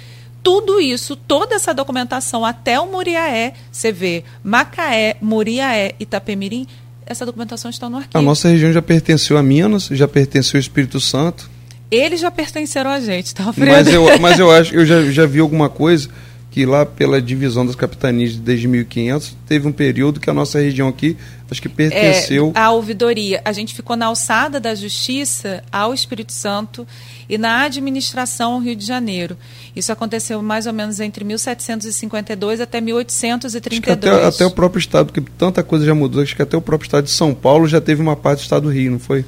[0.42, 6.66] Tudo isso, toda essa documentação até o Muriaé, você vê Macaé, Muriaé, Itapemirim,
[7.06, 8.18] essa documentação está no arquivo.
[8.18, 11.48] A nossa região já pertenceu a Minas, já pertenceu ao Espírito Santo.
[11.90, 13.70] Eles já pertenceram a gente, tá, Alfredo?
[13.70, 16.08] Mas eu, mas eu acho, eu já, já vi alguma coisa
[16.52, 20.86] que lá pela divisão das capitanias desde 1500 teve um período que a nossa região
[20.86, 21.16] aqui
[21.50, 23.40] acho que pertenceu é, à ouvidoria.
[23.42, 26.86] A gente ficou na alçada da justiça ao Espírito Santo
[27.26, 29.34] e na administração ao Rio de Janeiro.
[29.74, 34.14] Isso aconteceu mais ou menos entre 1752 até 1832.
[34.14, 36.86] Até, até, o próprio estado, porque tanta coisa já mudou, acho que até o próprio
[36.86, 39.24] estado de São Paulo já teve uma parte do estado do Rio, não foi?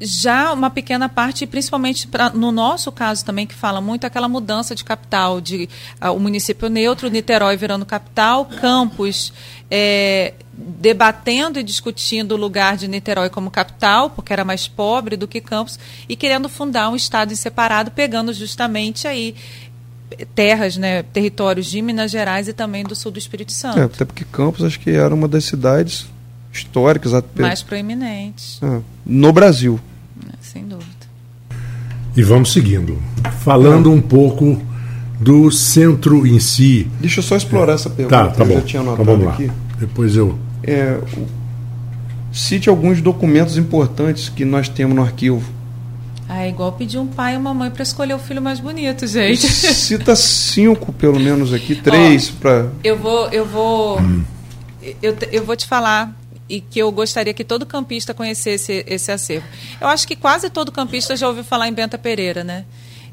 [0.00, 4.74] Já uma pequena parte, principalmente pra, no nosso caso também, que fala muito aquela mudança
[4.74, 5.68] de capital, de
[6.02, 9.32] uh, o município neutro, Niterói virando capital, Campos
[9.70, 15.26] é, debatendo e discutindo o lugar de Niterói como capital, porque era mais pobre do
[15.26, 15.78] que Campos,
[16.08, 19.34] e querendo fundar um estado separado, pegando justamente aí
[20.34, 23.78] terras, né, territórios de Minas Gerais e também do sul do Espírito Santo.
[23.78, 26.06] É, até porque Campos acho que era uma das cidades
[26.56, 29.78] históricas mais proeminentes é, no Brasil.
[30.26, 30.86] É, sem dúvida.
[32.16, 32.98] E vamos seguindo,
[33.40, 34.60] falando um pouco
[35.20, 36.88] do centro em si.
[37.00, 38.16] Deixa eu só explorar essa pergunta.
[38.16, 38.54] Tá, tá eu bom.
[38.54, 39.32] já tinha então anotado vamos lá.
[39.34, 39.50] aqui.
[39.78, 40.38] Depois eu.
[40.62, 40.98] É,
[42.32, 45.42] cite alguns documentos importantes que nós temos no arquivo.
[46.28, 49.06] Ah, é igual pedir um pai e uma mãe para escolher o filho mais bonito,
[49.06, 49.46] gente.
[49.46, 52.66] Cita cinco, pelo menos aqui, três para.
[52.82, 54.00] Eu vou, eu vou,
[55.00, 56.12] eu, te- eu vou te falar
[56.48, 59.46] e que eu gostaria que todo campista conhecesse esse acervo.
[59.80, 62.64] Eu acho que quase todo campista já ouviu falar em Benta Pereira, né?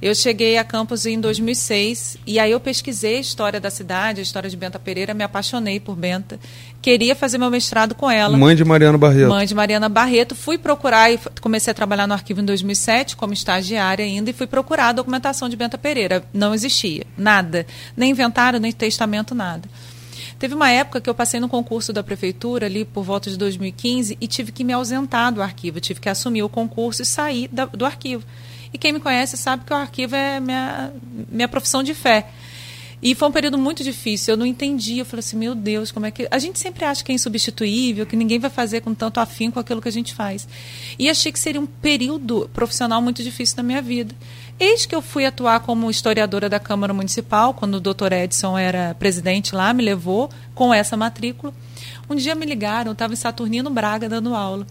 [0.04, 4.22] Eu cheguei a Campos em 2006 e aí eu pesquisei a história da cidade, a
[4.22, 6.38] história de Benta Pereira, me apaixonei por Benta,
[6.82, 8.38] queria fazer meu mestrado com ela.
[8.38, 9.30] Mãe de Mariano Barreto.
[9.30, 10.36] Mãe de Mariana Barreto.
[10.36, 14.46] Fui procurar e comecei a trabalhar no arquivo em 2007, como estagiária ainda, e fui
[14.46, 16.26] procurar a documentação de Benta Pereira.
[16.34, 17.65] Não existia, nada.
[17.96, 19.69] Nem inventário, nem testamento, nada.
[20.39, 24.17] Teve uma época que eu passei no concurso da prefeitura, ali por volta de 2015,
[24.19, 25.80] e tive que me ausentar do arquivo.
[25.80, 28.24] Tive que assumir o concurso e sair da- do arquivo.
[28.74, 30.91] E quem me conhece sabe que o arquivo é minha,
[31.30, 32.28] minha profissão de fé.
[33.06, 34.34] E foi um período muito difícil.
[34.34, 35.02] Eu não entendia.
[35.02, 36.26] Eu falei assim, meu Deus, como é que.
[36.32, 39.82] A gente sempre acha que é insubstituível, que ninguém vai fazer com tanto afinco aquilo
[39.82, 40.48] que a gente faz.
[40.98, 44.15] E achei que seria um período profissional muito difícil na minha vida.
[44.60, 48.96] Eis que eu fui atuar como historiadora da Câmara Municipal, quando o doutor Edson era
[48.98, 51.54] presidente lá, me levou com essa matrícula.
[52.10, 54.66] Um dia me ligaram, eu estava em Saturnino Braga dando aula.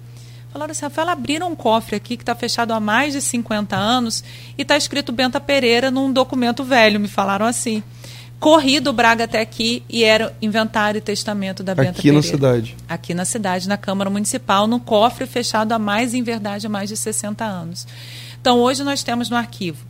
[0.53, 4.23] Falaram assim, Rafael, abriram um cofre aqui que está fechado há mais de 50 anos
[4.57, 7.83] e está escrito Benta Pereira num documento velho, me falaram assim.
[8.39, 12.17] Corri do Braga até aqui e era inventário e testamento da Benta Aqui Pereira.
[12.17, 12.77] na cidade.
[12.89, 16.89] Aqui na cidade, na Câmara Municipal, num cofre fechado há mais, em verdade, há mais
[16.89, 17.87] de 60 anos.
[18.43, 19.87] Então, hoje nós temos no arquivo.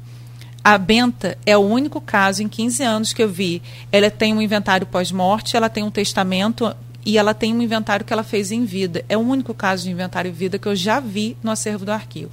[0.62, 3.62] A Benta é o único caso em 15 anos que eu vi.
[3.90, 6.70] Ela tem um inventário pós-morte, ela tem um testamento
[7.04, 9.06] e ela tem um inventário que ela fez em vida.
[9.08, 11.92] É o único caso de inventário em vida que eu já vi no acervo do
[11.92, 12.30] arquivo.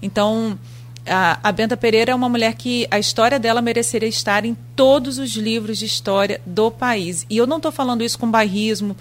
[0.00, 0.56] Então,
[1.04, 5.18] a, a Benta Pereira é uma mulher que a história dela mereceria estar em todos
[5.18, 7.26] os livros de história do país.
[7.28, 8.96] E eu não estou falando isso com bairrismo,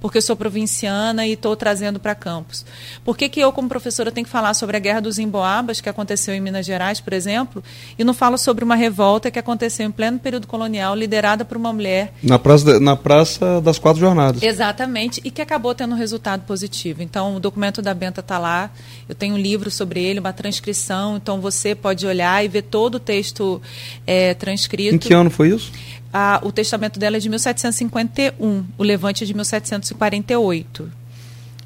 [0.00, 2.64] porque sou provinciana e estou trazendo para Campos.
[3.04, 5.88] Por que, que eu, como professora, tenho que falar sobre a Guerra dos Emboabas, que
[5.88, 7.62] aconteceu em Minas Gerais, por exemplo,
[7.98, 11.72] e não falo sobre uma revolta que aconteceu em pleno período colonial, liderada por uma
[11.72, 14.42] mulher Na praça, na praça das Quatro Jornadas.
[14.42, 17.02] Exatamente, e que acabou tendo um resultado positivo.
[17.02, 18.70] Então, o documento da Benta está lá,
[19.08, 22.96] eu tenho um livro sobre ele, uma transcrição, então você pode olhar e ver todo
[22.96, 23.60] o texto
[24.06, 25.09] é, transcrito.
[25.10, 25.72] Que ano foi isso?
[26.12, 30.88] Ah, o testamento dela é de 1751, o levante é de 1748.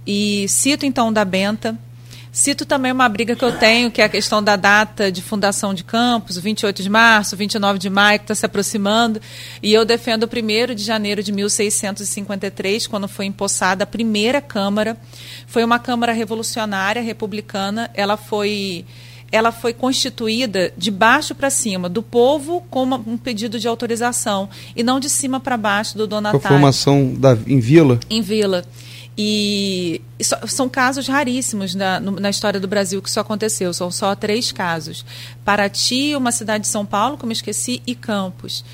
[0.07, 1.79] E cito então da Benta.
[2.33, 5.75] Cito também uma briga que eu tenho, que é a questão da data de fundação
[5.75, 9.21] de Campos, 28 de março, 29 de maio, que está se aproximando.
[9.63, 14.97] E eu defendo o 1 de janeiro de 1653, quando foi empossada a primeira Câmara.
[15.47, 17.91] Foi uma Câmara revolucionária, republicana.
[17.93, 18.87] Ela foi
[19.35, 24.49] ela foi constituída de baixo para cima, do povo com uma- um pedido de autorização,
[24.77, 27.99] e não de cima para baixo do Com a donatário formação da, em Vila?
[28.09, 28.65] em Vila.
[29.17, 33.73] E isso- são casos raríssimos na, na história do Brasil que isso aconteceu.
[33.73, 35.05] São só três casos.
[35.45, 38.65] Paraty, uma cidade de São Paulo, como eu esqueci, e Campos.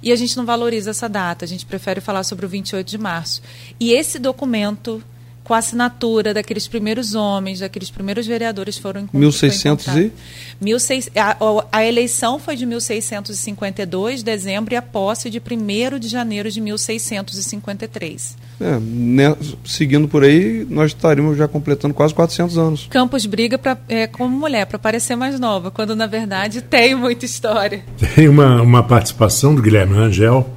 [0.00, 1.44] E a gente não valoriza essa data.
[1.44, 3.42] A gente prefere falar sobre o 28 de março.
[3.80, 5.02] E esse documento,
[5.48, 10.04] com a assinatura daqueles primeiros homens, daqueles primeiros vereadores foram encont- 1600 foi e?
[10.06, 10.22] encontrado.
[10.60, 16.06] 1600 a, a- a eleição foi de 1652, dezembro, e a posse de 1 de
[16.08, 18.36] janeiro de 1653.
[18.60, 22.86] É, né, seguindo por aí, nós estaríamos já completando quase 400 anos.
[22.90, 27.24] Campos briga pra, é, como mulher para parecer mais nova, quando na verdade tem muita
[27.24, 27.84] história.
[28.14, 30.48] Tem uma, uma participação do Guilherme Rangel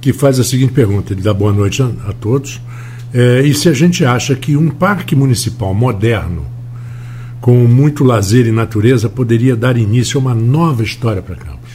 [0.00, 2.60] que faz a seguinte pergunta: ele dá boa noite a, a todos.
[3.14, 6.46] É, e se a gente acha que um parque municipal moderno,
[7.40, 11.70] com muito lazer e natureza, poderia dar início a uma nova história para Campos?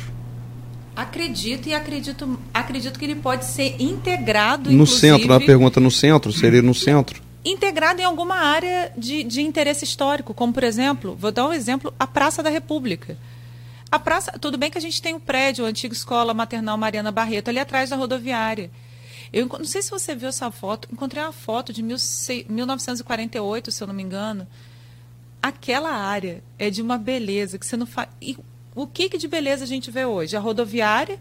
[0.95, 6.31] Acredito e acredito, acredito que ele pode ser integrado No centro, na pergunta no centro,
[6.33, 7.27] seria no centro?
[7.49, 11.93] integrado em alguma área de, de interesse histórico, como por exemplo, vou dar um exemplo,
[11.97, 13.17] a Praça da República.
[13.89, 17.09] A praça, tudo bem que a gente tem o prédio, a antiga escola maternal Mariana
[17.09, 18.69] Barreto, ali atrás da rodoviária.
[19.32, 23.71] Eu não sei se você viu essa foto, encontrei uma foto de mil sei- 1948,
[23.71, 24.47] se eu não me engano.
[25.41, 28.09] Aquela área é de uma beleza que você não faz.
[28.21, 28.38] E
[28.75, 30.36] o que, que de beleza a gente vê hoje?
[30.36, 31.19] A rodoviária,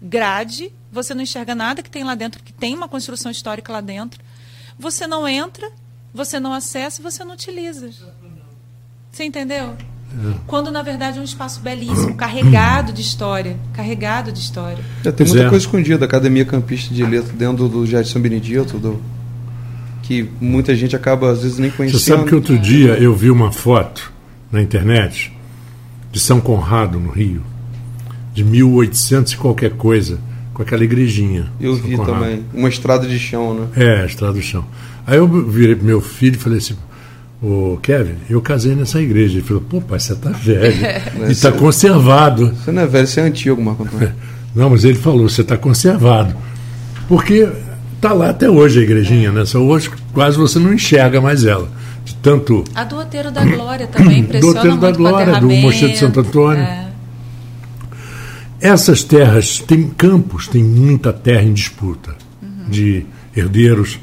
[0.00, 3.80] grade, você não enxerga nada que tem lá dentro, que tem uma construção histórica lá
[3.80, 4.22] dentro.
[4.78, 5.70] Você não entra,
[6.12, 7.90] você não acessa você não utiliza.
[9.10, 9.76] Você entendeu?
[10.46, 14.84] Quando na verdade é um espaço belíssimo, carregado de história, carregado de história.
[15.04, 15.48] É, tem muita é.
[15.48, 19.00] coisa escondida, Academia Campista de Letras dentro do Jardim São Benedito, do,
[20.02, 22.16] que muita gente acaba às vezes nem Você conhecendo.
[22.18, 24.12] sabe que outro dia eu vi uma foto
[24.50, 25.32] na internet
[26.10, 27.42] de São Conrado, no Rio,
[28.34, 30.18] de 1800 e qualquer coisa,
[30.52, 31.50] com aquela igrejinha.
[31.58, 32.20] Eu São vi Conrado.
[32.20, 32.44] também.
[32.52, 33.66] Uma estrada de chão, né?
[33.76, 34.64] É, estrada do chão.
[35.06, 36.76] Aí eu virei pro meu filho e falei assim:
[37.42, 39.38] Ô Kevin, eu casei nessa igreja.
[39.38, 40.76] Ele falou: pô, pai, você tá velho.
[41.28, 42.54] e tá conservado.
[42.54, 44.12] Você não é velho, você é antigo, Marco Antônio.
[44.54, 46.36] Não, mas ele falou: você tá conservado.
[47.08, 47.48] Porque
[48.00, 49.44] tá lá até hoje a igrejinha, né?
[49.44, 51.68] Só hoje quase você não enxerga mais ela.
[52.04, 52.62] De tanto.
[52.74, 55.48] A do Outeiro da Glória também impressiona Outeiro da muito com Glória, do.
[55.48, 56.62] Mosteiro de Santo Antônio.
[56.62, 56.88] É.
[58.60, 62.14] Essas terras, tem campos, tem muita terra em disputa
[62.68, 63.04] de
[63.36, 63.98] herdeiros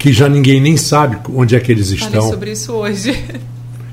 [0.00, 2.28] que já ninguém nem sabe onde é que eles Falei estão.
[2.30, 3.22] sobre isso hoje.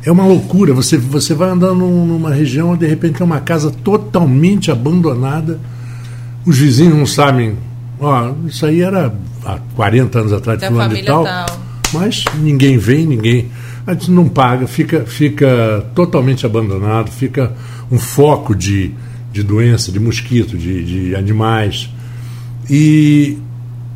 [0.06, 0.74] É uma loucura.
[0.74, 5.60] Você, você vai andando num- numa região onde de repente tem uma casa totalmente abandonada.
[6.46, 7.56] Os vizinhos não sabem.
[8.00, 11.46] Ó, isso aí era há 40 anos atrás, Da fulano de família tal.
[11.46, 11.60] tal.
[11.94, 13.50] Mas ninguém vem, ninguém.
[13.86, 17.52] A gente não paga, fica, fica totalmente abandonado, fica
[17.92, 18.92] um foco de,
[19.34, 21.90] de doença, de mosquito, de, de animais.
[22.70, 23.38] E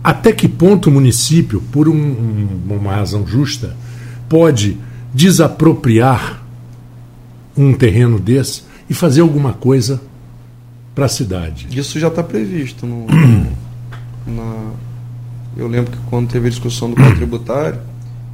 [0.03, 3.75] até que ponto o município, por um- um- uma razão justa,
[4.27, 4.77] pode
[5.13, 6.41] desapropriar
[7.57, 10.01] um terreno desse e fazer alguma coisa
[10.95, 11.67] para a cidade?
[11.71, 12.85] Isso já está previsto.
[12.85, 13.05] No,
[14.27, 14.71] na,
[15.57, 17.79] eu lembro que quando teve a discussão do Código Tributário,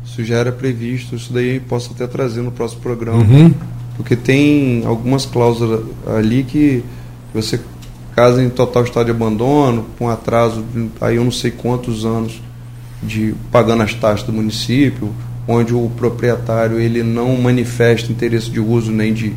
[0.05, 1.15] isso já era previsto.
[1.15, 3.20] Isso daí posso até trazer no próximo programa.
[3.24, 3.53] Uhum.
[3.95, 5.84] Porque tem algumas cláusulas
[6.15, 6.84] ali que
[7.34, 7.59] você
[8.18, 12.41] casa em total estado de abandono, com atraso, de- aí eu não sei quantos anos
[13.03, 15.13] de pagando as taxas do município,
[15.47, 19.34] onde o proprietário ele não manifesta interesse de uso nem de,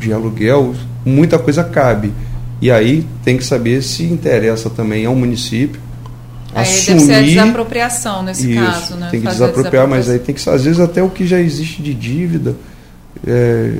[0.00, 2.10] de aluguel, muita coisa cabe.
[2.62, 5.78] E aí tem que saber se interessa também ao município
[6.54, 9.08] Aí assumir deve ser a desapropriação nesse isso, caso, né?
[9.10, 11.82] Tem que Fazer desapropriar, mas aí tem que às vezes até o que já existe
[11.82, 12.56] de dívida
[13.26, 13.74] é,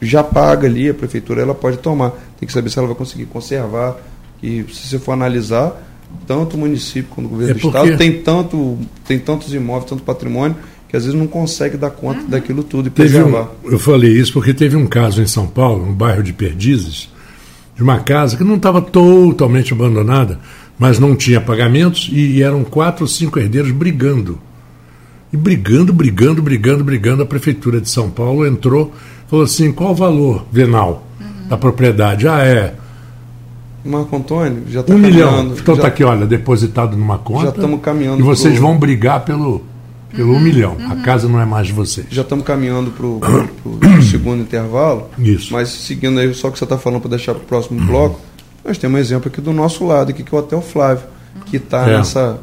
[0.00, 2.12] já paga ali, a prefeitura ela pode tomar.
[2.42, 3.96] Tem que saber se ela vai conseguir conservar.
[4.42, 5.80] E se você for analisar,
[6.26, 10.02] tanto o município quanto o governo É do estado tem tanto tem tantos imóveis, tanto
[10.02, 10.56] patrimônio
[10.88, 12.28] que às vezes não consegue dar conta Uhum.
[12.28, 13.48] daquilo tudo e Teve um, preservar.
[13.64, 17.08] eu falei isso porque teve um caso em São Paulo, no bairro de Perdizes,
[17.76, 20.40] de uma casa que não estava totalmente abandonada,
[20.76, 24.36] mas não tinha pagamentos e, e eram quatro ou cinco herdeiros brigando.
[25.32, 27.22] E brigando, brigando, brigando, brigando.
[27.22, 28.92] A Prefeitura de São Paulo entrou
[29.28, 31.06] falou assim: qual o valor venal
[31.52, 32.26] da propriedade?
[32.26, 32.74] Ah, é
[33.84, 35.28] Marco Antônio já está um milhão.
[35.30, 35.60] caminhando.
[35.60, 37.44] Então já, está aqui, olha, depositado numa conta.
[37.44, 38.20] já estamos caminhando.
[38.20, 39.62] E vocês pro- vão brigar pelo,
[40.14, 40.76] pelo um milhão.
[40.88, 42.06] A casa não é mais de vocês.
[42.10, 43.20] Já estamos caminhando para o
[44.08, 45.10] segundo intervalo.
[45.18, 45.52] Isso.
[45.52, 48.18] Mas seguindo aí só o que você está falando para deixar para o próximo bloco,
[48.64, 51.04] nós temos um exemplo aqui do nosso lado, aqui, que é o Hotel Flávio,
[51.46, 51.98] que está É.
[51.98, 52.38] nessa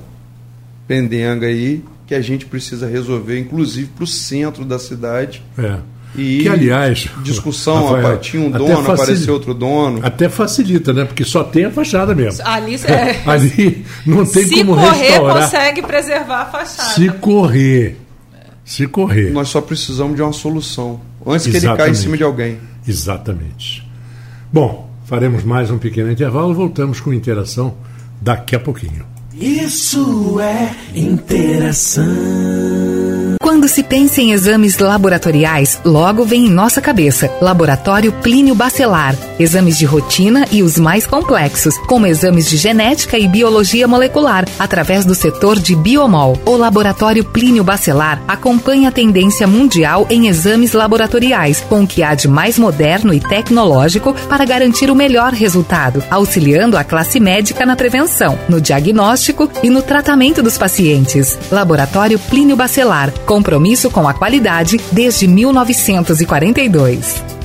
[0.88, 5.42] pendenga aí, que a gente precisa resolver, inclusive para o centro da cidade.
[5.58, 5.78] É.
[6.16, 10.00] E Que, aliás, discussão, Rafael, rapaz, tinha um dono, facili- apareceu outro dono.
[10.04, 11.06] Até facilita, né?
[11.06, 12.42] Porque só tem a fachada mesmo.
[12.46, 15.44] Ali é, Ali não tem se como correr, restaurar.
[15.44, 16.90] consegue preservar a fachada.
[16.96, 17.98] Se correr.
[18.66, 19.32] Se correr.
[19.32, 21.00] Nós só precisamos de uma solução.
[21.26, 21.98] Antes que ele caia em Exatamente.
[22.00, 22.58] cima de alguém.
[22.88, 23.88] Exatamente.
[24.52, 26.54] Bom, faremos mais um pequeno intervalo.
[26.56, 27.76] Voltamos com interação
[28.20, 29.06] daqui a pouquinho.
[29.40, 32.04] Isso é interação.
[33.60, 39.18] Quando se pensa em exames laboratoriais, logo vem em nossa cabeça Laboratório Plínio Bacelar.
[39.38, 45.04] Exames de rotina e os mais complexos, como exames de genética e biologia molecular, através
[45.04, 46.40] do setor de biomol.
[46.46, 52.16] O Laboratório Plínio Bacelar acompanha a tendência mundial em exames laboratoriais, com o que há
[52.16, 57.76] de mais moderno e tecnológico para garantir o melhor resultado, auxiliando a classe médica na
[57.76, 61.38] prevenção, no diagnóstico e no tratamento dos pacientes.
[61.52, 63.12] Laboratório Plínio Bacelar
[63.50, 67.39] Compromisso com a qualidade desde 1942.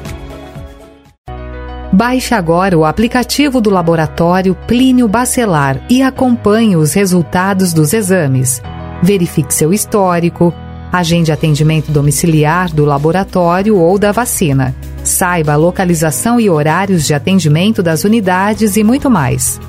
[1.95, 8.61] Baixe agora o aplicativo do laboratório Plínio Bacelar e acompanhe os resultados dos exames.
[9.01, 10.53] Verifique seu histórico,
[10.91, 14.75] agende atendimento domiciliar do laboratório ou da vacina.
[15.05, 19.61] Saiba a localização e horários de atendimento das unidades e muito mais.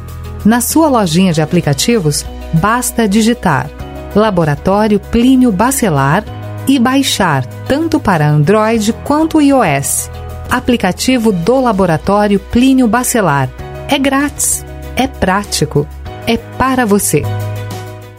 [0.45, 2.25] Na sua lojinha de aplicativos,
[2.55, 3.69] basta digitar
[4.15, 6.25] Laboratório Plínio Bacelar
[6.67, 10.11] e baixar tanto para Android quanto iOS.
[10.49, 13.51] Aplicativo do Laboratório Plínio Bacelar.
[13.89, 14.65] É grátis,
[14.97, 15.87] é prático,
[16.27, 17.23] é para você.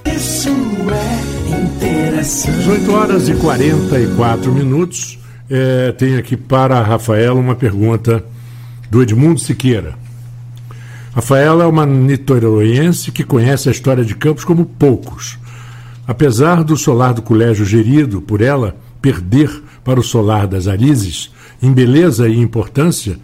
[0.05, 2.53] Isso é interação.
[2.53, 5.16] 18 horas e 44 minutos.
[5.49, 8.23] É, tem aqui para a Rafaela uma pergunta
[8.91, 9.95] do Edmundo Siqueira.
[11.15, 15.39] Rafaela é uma niteroense que conhece a história de Campos como poucos.
[16.05, 19.49] Apesar do solar do colégio gerido por ela perder
[19.85, 21.31] para o solar das Arizes
[21.63, 23.17] em beleza e importância,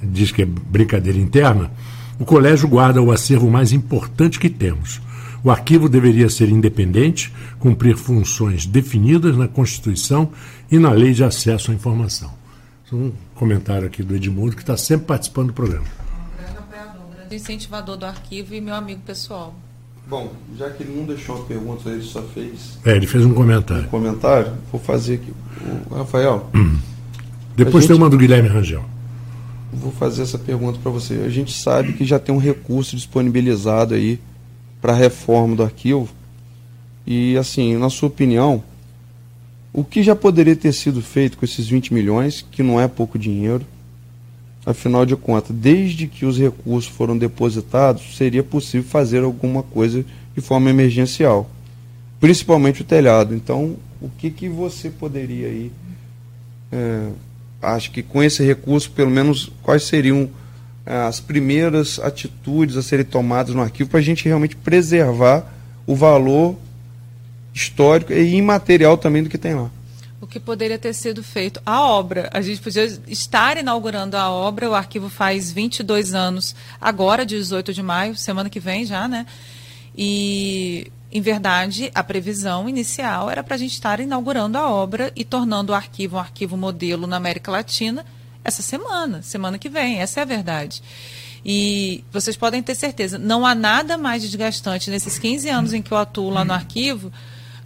[0.00, 1.72] diz que é brincadeira interna,
[2.20, 5.00] o colégio guarda o acervo mais importante que temos.
[5.44, 10.30] O arquivo deveria ser independente, cumprir funções definidas na Constituição
[10.70, 12.32] e na Lei de Acesso à Informação.
[12.90, 15.84] Um comentário aqui do Edmundo, que está sempre participando do programa.
[15.84, 19.54] Um grande apoiador, um grande incentivador do arquivo e meu amigo pessoal.
[20.08, 23.34] Bom, já que ele não deixou uma pergunta, ele só fez É, ele fez um
[23.34, 23.84] comentário.
[23.86, 25.32] um comentário, vou fazer aqui.
[25.90, 26.48] O Rafael,
[27.56, 28.84] Depois A tem uma do Guilherme Rangel.
[29.72, 31.14] vou fazer essa pergunta para você.
[31.26, 34.20] A gente sabe que já tem um recurso disponibilizado aí
[34.84, 36.10] para a reforma do arquivo.
[37.06, 38.62] E, assim, na sua opinião,
[39.72, 43.18] o que já poderia ter sido feito com esses 20 milhões, que não é pouco
[43.18, 43.64] dinheiro?
[44.66, 50.04] Afinal de contas, desde que os recursos foram depositados, seria possível fazer alguma coisa
[50.34, 51.48] de forma emergencial,
[52.20, 53.34] principalmente o telhado.
[53.34, 55.72] Então, o que, que você poderia aí
[56.70, 57.08] é,
[57.62, 60.28] acho que com esse recurso, pelo menos, quais seriam
[60.86, 65.50] as primeiras atitudes a serem tomadas no arquivo para a gente realmente preservar
[65.86, 66.56] o valor
[67.54, 69.70] histórico e imaterial também do que tem lá.
[70.20, 71.60] O que poderia ter sido feito?
[71.64, 72.30] A obra.
[72.32, 74.70] A gente podia estar inaugurando a obra.
[74.70, 79.26] O arquivo faz 22 anos, agora, 18 de maio, semana que vem já, né?
[79.96, 85.24] E, em verdade, a previsão inicial era para a gente estar inaugurando a obra e
[85.24, 88.04] tornando o arquivo um arquivo modelo na América Latina
[88.44, 90.00] essa semana, semana que vem.
[90.00, 90.82] Essa é a verdade.
[91.44, 95.92] E vocês podem ter certeza, não há nada mais desgastante nesses 15 anos em que
[95.92, 97.12] eu atuo lá no arquivo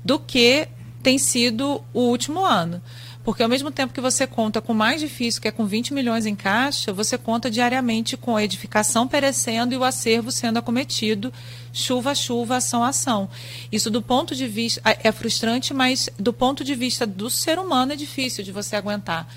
[0.04, 0.68] do que
[1.02, 2.82] tem sido o último ano.
[3.22, 5.92] Porque ao mesmo tempo que você conta com o mais difícil, que é com 20
[5.92, 11.32] milhões em caixa, você conta diariamente com a edificação perecendo e o acervo sendo acometido,
[11.72, 13.28] chuva a chuva, ação a ação.
[13.70, 17.92] Isso do ponto de vista é frustrante, mas do ponto de vista do ser humano
[17.92, 19.28] é difícil de você aguentar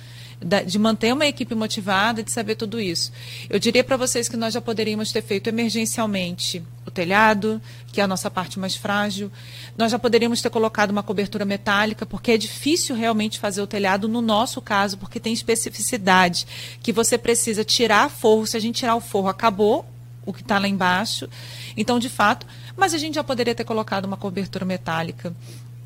[0.65, 3.11] de manter uma equipe motivada, de saber tudo isso.
[3.49, 7.61] Eu diria para vocês que nós já poderíamos ter feito emergencialmente o telhado,
[7.91, 9.31] que é a nossa parte mais frágil.
[9.77, 14.07] Nós já poderíamos ter colocado uma cobertura metálica, porque é difícil realmente fazer o telhado
[14.07, 16.47] no nosso caso, porque tem especificidade
[16.81, 18.47] que você precisa tirar forro.
[18.47, 19.85] Se a gente tirar o forro, acabou
[20.25, 21.29] o que está lá embaixo.
[21.77, 25.33] Então, de fato, mas a gente já poderia ter colocado uma cobertura metálica.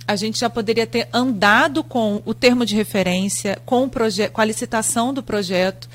[0.08, 3.92] A gente já poderia ter andado com o termo de referência, com, o
[4.32, 5.90] com a licitação do projeto.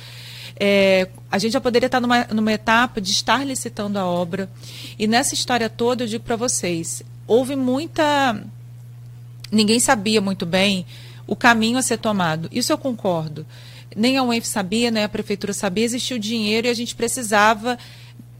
[0.58, 4.50] É, a gente já poderia estar numa, numa etapa de estar licitando a obra.
[4.98, 8.42] E nessa história toda, eu digo para vocês, houve muita.
[9.50, 10.84] Ninguém sabia muito bem
[11.26, 12.48] o caminho a ser tomado.
[12.52, 13.46] Isso eu concordo.
[13.94, 17.78] Nem a UENF sabia, nem a prefeitura sabia, existia o dinheiro e a gente precisava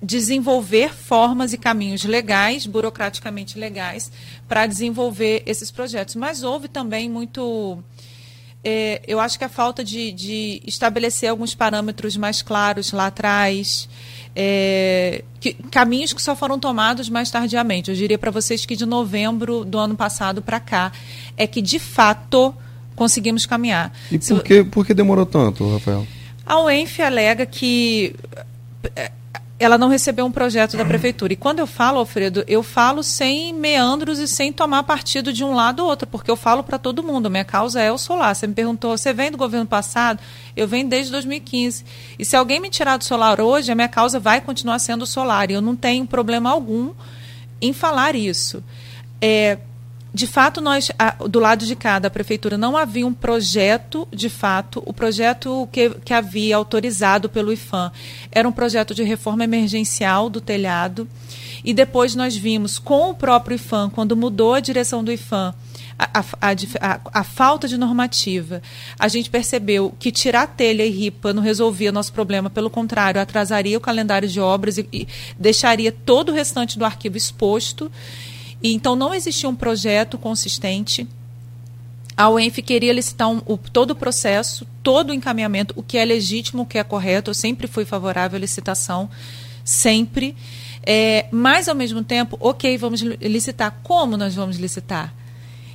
[0.03, 4.11] desenvolver formas e caminhos legais, burocraticamente legais,
[4.49, 6.15] para desenvolver esses projetos.
[6.15, 7.79] Mas houve também muito.
[8.63, 13.89] É, eu acho que a falta de, de, estabelecer alguns parâmetros mais claros lá atrás,
[14.37, 17.91] é, que, caminhos que só foram tomados mais tardiamente.
[17.91, 20.93] Eu diria para vocês que de novembro do ano passado para cá
[21.37, 22.55] é que de fato
[22.95, 23.93] conseguimos caminhar.
[24.11, 26.07] E por que, por que demorou tanto, Rafael?
[26.45, 28.15] A UENF alega que
[28.95, 29.11] é,
[29.61, 31.35] ela não recebeu um projeto da prefeitura.
[31.35, 35.53] E quando eu falo, Alfredo, eu falo sem meandros e sem tomar partido de um
[35.53, 37.31] lado ou outro, porque eu falo para todo mundo.
[37.31, 38.35] Minha causa é o solar.
[38.35, 40.19] Você me perguntou, você vem do governo passado?
[40.57, 41.85] Eu venho desde 2015.
[42.19, 45.51] E se alguém me tirar do solar hoje, a minha causa vai continuar sendo solar.
[45.51, 46.95] E eu não tenho problema algum
[47.61, 48.65] em falar isso.
[49.21, 49.59] É,
[50.13, 50.91] de fato, nós,
[51.29, 55.91] do lado de cá da prefeitura, não havia um projeto, de fato, o projeto que,
[56.05, 57.93] que havia autorizado pelo IFAM
[58.33, 61.09] era um projeto de reforma emergencial do telhado.
[61.65, 65.55] E depois nós vimos com o próprio IFAM, quando mudou a direção do IFAM,
[65.97, 66.25] a, a,
[66.81, 68.63] a, a, falta de normativa.
[68.99, 73.77] A gente percebeu que tirar telha e ripa não resolvia nosso problema, pelo contrário, atrasaria
[73.77, 75.07] o calendário de obras e, e
[75.39, 77.93] deixaria todo o restante do arquivo exposto.
[78.63, 81.07] E, então não existia um projeto consistente.
[82.17, 86.05] A UENF queria licitar um, o, todo o processo, todo o encaminhamento, o que é
[86.05, 87.31] legítimo, o que é correto.
[87.31, 89.09] Eu sempre fui favorável à licitação,
[89.65, 90.37] sempre.
[90.85, 93.81] É, mas, ao mesmo tempo, ok, vamos licitar.
[93.83, 95.15] Como nós vamos licitar?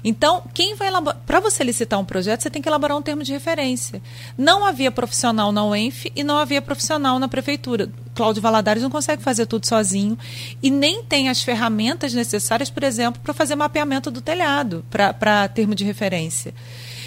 [0.08, 0.92] Então, quem vai
[1.26, 4.00] para você licitar um projeto, você tem que elaborar um termo de referência.
[4.38, 7.90] Não havia profissional na UENF e não havia profissional na prefeitura.
[8.14, 10.16] Cláudio Valadares não consegue fazer tudo sozinho
[10.62, 15.74] e nem tem as ferramentas necessárias, por exemplo, para fazer mapeamento do telhado, para termo
[15.74, 16.54] de referência.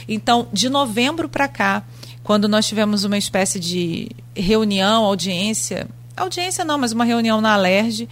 [0.09, 1.85] Então, de novembro para cá,
[2.25, 5.87] quando nós tivemos uma espécie de reunião, audiência,
[6.17, 8.09] audiência não, mas uma reunião na Alerj,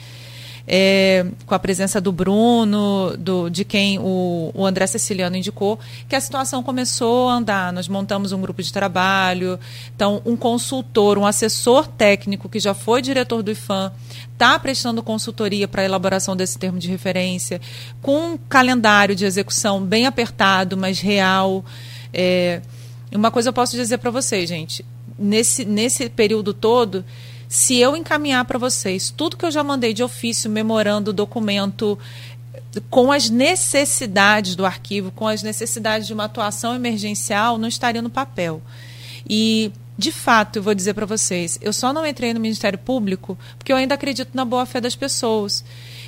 [0.66, 6.16] é, com a presença do Bruno, do, de quem o, o André Ceciliano indicou, que
[6.16, 7.72] a situação começou a andar.
[7.72, 9.58] Nós montamos um grupo de trabalho,
[9.94, 13.92] então um consultor, um assessor técnico que já foi diretor do IFAM,
[14.32, 17.60] está prestando consultoria para a elaboração desse termo de referência,
[18.02, 21.64] com um calendário de execução bem apertado, mas real.
[22.12, 22.60] É,
[23.14, 24.84] uma coisa eu posso dizer para vocês, gente,
[25.18, 27.04] nesse, nesse período todo,
[27.48, 31.98] se eu encaminhar para vocês tudo que eu já mandei de ofício, memorando, documento,
[32.90, 38.10] com as necessidades do arquivo, com as necessidades de uma atuação emergencial, não estaria no
[38.10, 38.60] papel.
[39.28, 43.38] E, de fato, eu vou dizer para vocês, eu só não entrei no Ministério Público
[43.58, 45.64] porque eu ainda acredito na boa-fé das pessoas.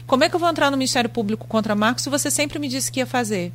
[0.07, 2.68] Como é que eu vou entrar no Ministério Público contra Marcos se você sempre me
[2.68, 3.53] disse que ia fazer?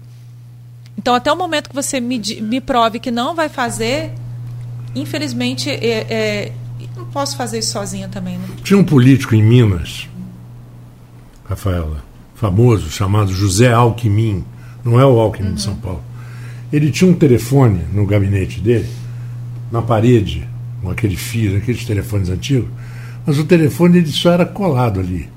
[0.98, 4.12] Então, até o momento que você me, me prove que não vai fazer,
[4.96, 6.52] infelizmente, é, é,
[6.96, 8.46] não posso fazer isso sozinha também, né?
[8.64, 10.08] Tinha um político em Minas,
[11.46, 12.04] Rafaela,
[12.36, 14.44] famoso, chamado José Alckmin,
[14.84, 15.56] não é o Alckmin uhum.
[15.56, 16.04] de São Paulo.
[16.72, 18.90] Ele tinha um telefone no gabinete dele,
[19.72, 20.48] na parede,
[20.82, 22.70] com aquele fio, aqueles telefones antigos,
[23.26, 25.30] mas o telefone ele só era colado ali,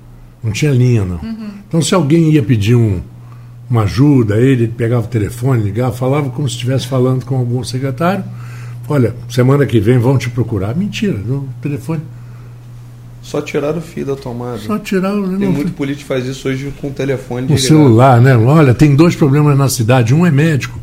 [0.43, 1.17] não tinha linha não.
[1.17, 1.51] Uhum.
[1.69, 3.01] Então se alguém ia pedir um,
[3.71, 7.63] uma ajuda, ele, ele pegava o telefone, ligava, falava como se estivesse falando com algum
[7.63, 8.25] secretário,
[8.89, 10.75] Olha, semana que vem vão te procurar.
[10.75, 12.03] Mentira, no telefone.
[13.23, 14.59] Só tirar o fio da tomada.
[14.59, 15.37] Só tirar o.
[15.37, 17.53] Tem muito político que faz isso hoje com o telefone.
[17.53, 18.37] O celular, né?
[18.37, 20.15] Olha, tem dois problemas na cidade.
[20.15, 20.79] Um é médico.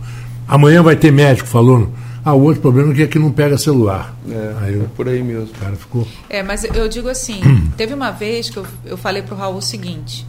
[0.46, 1.90] Amanhã vai ter médico falando.
[2.26, 4.14] Ah, o outro problema é que aqui não pega celular.
[4.30, 5.46] É, aí eu, é por aí mesmo.
[5.46, 6.06] O cara ficou.
[6.30, 7.40] É, mas eu digo assim:
[7.78, 10.26] teve uma vez que eu, eu falei para o Raul o seguinte: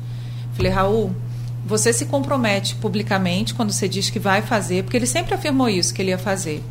[0.56, 1.12] falei, Raul,
[1.66, 5.92] você se compromete publicamente quando você diz que vai fazer, porque ele sempre afirmou isso,
[5.92, 6.62] que ele ia fazer.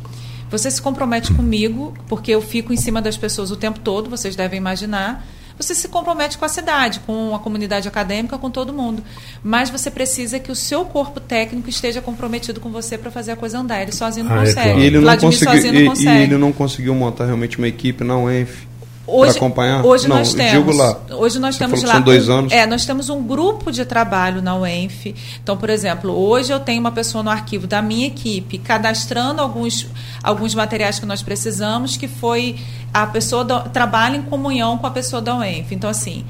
[0.56, 4.36] Você se compromete comigo, porque eu fico em cima das pessoas o tempo todo, vocês
[4.36, 5.26] devem imaginar.
[5.58, 9.02] Você se compromete com a cidade, com a comunidade acadêmica, com todo mundo.
[9.42, 13.36] Mas você precisa que o seu corpo técnico esteja comprometido com você para fazer a
[13.36, 13.82] coisa andar.
[13.82, 14.60] Ele sozinho não ah, consegue.
[14.60, 14.80] É claro.
[14.80, 18.64] e, ele não consegui, e, e, ele não conseguiu montar realmente uma equipe na UENF
[19.06, 19.84] Hoje, acompanhar?
[19.84, 20.76] Hoje não, nós temos.
[20.76, 20.98] lá.
[21.10, 21.92] Hoje nós Você temos lá.
[21.94, 22.52] são dois anos.
[22.52, 25.14] É, nós temos um grupo de trabalho na UENF.
[25.42, 29.86] Então, por exemplo, hoje eu tenho uma pessoa no arquivo da minha equipe cadastrando alguns,
[30.22, 32.56] alguns materiais que nós precisamos, que foi
[32.92, 35.74] a pessoa da, trabalha em comunhão com a pessoa da UENF.
[35.74, 36.24] Então, assim.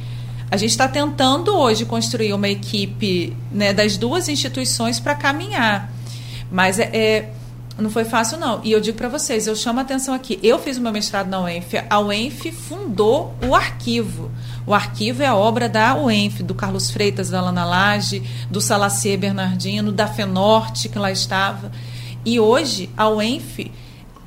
[0.50, 5.90] A gente está tentando hoje construir uma equipe né, das duas instituições para caminhar.
[6.48, 7.30] Mas é, é-
[7.82, 8.60] não foi fácil, não.
[8.62, 10.38] E eu digo para vocês, eu chamo a atenção aqui.
[10.42, 11.74] Eu fiz o meu mestrado na UENF.
[11.90, 14.30] A UENF fundou o arquivo.
[14.64, 19.18] O arquivo é a obra da UENF, do Carlos Freitas, da Lana Lage, do Salacier
[19.18, 21.72] Bernardino, da FENORTE, que lá estava.
[22.24, 23.70] E hoje, a UENF,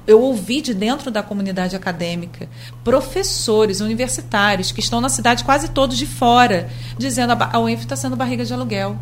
[0.05, 2.49] eu ouvi de dentro da comunidade acadêmica
[2.83, 8.15] professores universitários que estão na cidade quase todos de fora, dizendo a UENF está sendo
[8.15, 8.97] barriga de aluguel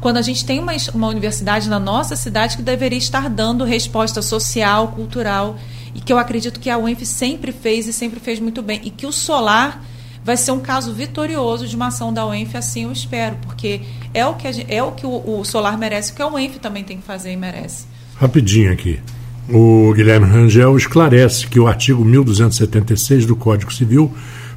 [0.00, 4.20] quando a gente tem uma, uma universidade na nossa cidade que deveria estar dando resposta
[4.20, 5.56] social, cultural,
[5.94, 8.90] e que eu acredito que a UENF sempre fez e sempre fez muito bem, e
[8.90, 9.82] que o solar
[10.24, 13.82] vai ser um caso vitorioso de uma ação da UENF, assim eu espero, porque
[14.12, 16.82] é o que, é o, que o, o solar merece, o que a UENF também
[16.82, 17.84] tem que fazer e merece.
[18.16, 19.00] Rapidinho aqui.
[19.48, 24.10] O Guilherme Rangel esclarece que o artigo 1276 do Código Civil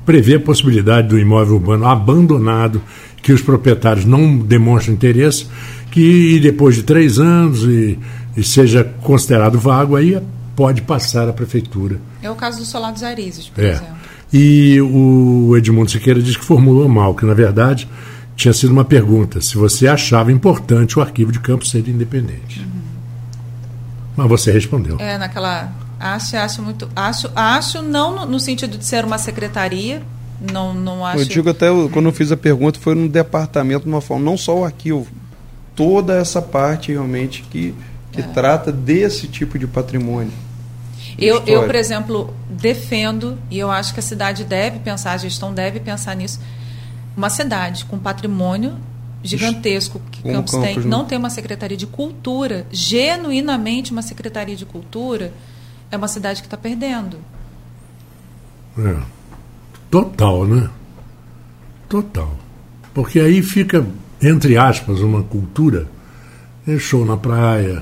[0.06, 2.82] prevê a possibilidade do imóvel urbano abandonado,
[3.28, 5.48] que os proprietários não demonstram interesse,
[5.92, 8.00] que depois de três anos e,
[8.38, 10.18] e seja considerado vago, aí
[10.56, 12.00] pode passar à prefeitura.
[12.24, 13.72] É o caso do solar dos Arizes, por É.
[13.72, 13.98] exemplo.
[14.32, 17.86] E o Edmundo Siqueira diz que formulou mal, que na verdade
[18.34, 22.66] tinha sido uma pergunta se você achava importante o arquivo de campo ser independente.
[24.16, 24.96] Mas você respondeu.
[25.02, 25.70] É, naquela.
[26.00, 26.88] Acho, acho muito.
[26.96, 30.02] Acho, acho não no, no sentido de ser uma secretaria.
[30.40, 31.24] Não, não acho.
[31.24, 34.38] Eu digo até, quando eu fiz a pergunta, foi no departamento, de uma forma, não
[34.38, 35.08] só o arquivo,
[35.76, 37.74] toda essa parte realmente que,
[38.12, 40.34] que trata desse tipo de patrimônio.
[41.18, 45.52] Eu, eu, por exemplo, defendo, e eu acho que a cidade deve pensar, a gestão
[45.52, 46.40] deve pensar nisso,
[47.16, 48.76] uma cidade com patrimônio
[49.24, 50.86] gigantesco que Como Campos, Campos, tem, né?
[50.86, 55.34] não tem uma secretaria de cultura, genuinamente uma secretaria de cultura,
[55.90, 57.18] é uma cidade que está perdendo.
[58.78, 59.17] É.
[59.90, 60.70] Total, né?
[61.88, 62.34] Total.
[62.94, 63.86] Porque aí fica,
[64.22, 65.88] entre aspas, uma cultura.
[66.68, 67.82] É show na praia,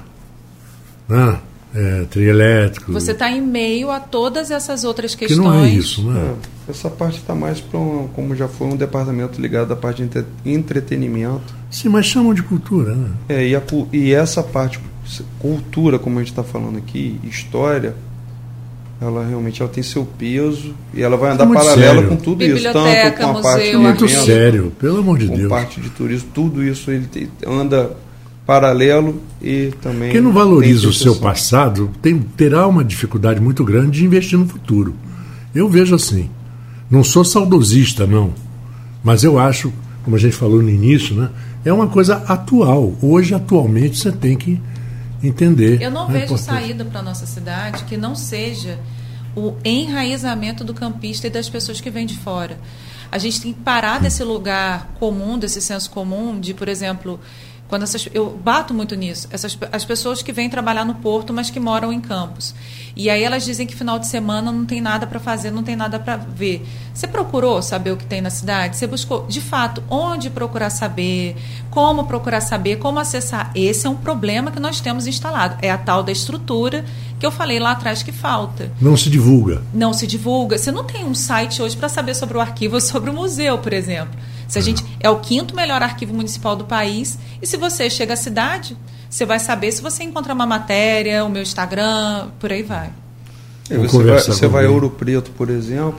[1.10, 1.40] né?
[1.74, 2.94] É, trio elétrico.
[2.94, 5.46] Você está em meio a todas essas outras que questões.
[5.46, 6.36] não é isso, né?
[6.68, 7.80] É, essa parte está mais para,
[8.14, 11.54] como já foi um departamento ligado à parte de entre- entretenimento.
[11.70, 13.10] Sim, mas chamam de cultura, né?
[13.28, 14.80] É, e, a e essa parte,
[15.40, 17.94] cultura, como a gente está falando aqui, história,
[19.02, 22.08] ela realmente ela tem seu peso e ela vai andar É muito paralela sério.
[22.10, 25.28] com tudo isso, tanto com a parte museu, de Muito evento, sério, pelo amor de
[25.28, 25.50] com Deus.
[25.50, 27.92] parte de turismo, tudo isso ele tem- anda
[28.46, 30.12] paralelo e também.
[30.12, 34.48] Quem não valoriza o seu passado tem, terá uma dificuldade muito grande de investir no
[34.48, 34.94] futuro.
[35.54, 36.30] Eu vejo assim.
[36.90, 38.34] Não sou saudosista, não.
[39.04, 39.74] Mas eu acho,
[40.04, 41.30] como a gente falou no início, né,
[41.66, 42.94] é uma coisa atual.
[43.02, 44.60] Hoje, atualmente, você tem que
[45.24, 45.82] entender.
[45.82, 46.54] Eu não vejo importância.
[46.54, 48.80] saída para nossa cidade que não seja
[49.36, 52.58] o enraizamento do campista e das pessoas que vêm de fora.
[53.12, 57.20] A gente tem que parar desse lugar comum, desse senso comum, de, por exemplo,
[57.68, 61.50] quando essas, eu bato muito nisso, essas, as pessoas que vêm trabalhar no Porto, mas
[61.50, 62.54] que moram em Campos.
[62.96, 65.76] E aí elas dizem que final de semana não tem nada para fazer, não tem
[65.76, 66.66] nada para ver.
[66.94, 68.78] Você procurou saber o que tem na cidade?
[68.78, 71.36] Você buscou, de fato, onde procurar saber,
[71.70, 73.52] como procurar saber, como acessar?
[73.56, 75.58] Esse é um problema que nós temos instalado.
[75.62, 76.86] É a tal da estrutura
[77.20, 79.62] que eu falei lá atrás que falta Não se divulga.
[79.74, 80.58] não se divulga.
[80.58, 83.58] Você não tem um site hoje para saber sobre o arquivo ou sobre o museu,
[83.58, 84.14] por exemplo.
[84.48, 88.14] Se a gente é o quinto melhor arquivo municipal do país e se você chega
[88.14, 88.78] à cidade,
[89.10, 92.90] você vai saber se você encontrar uma matéria, o meu Instagram, por aí vai.
[93.70, 94.70] E você vai, você vai a.
[94.70, 95.96] Ouro Preto, por exemplo,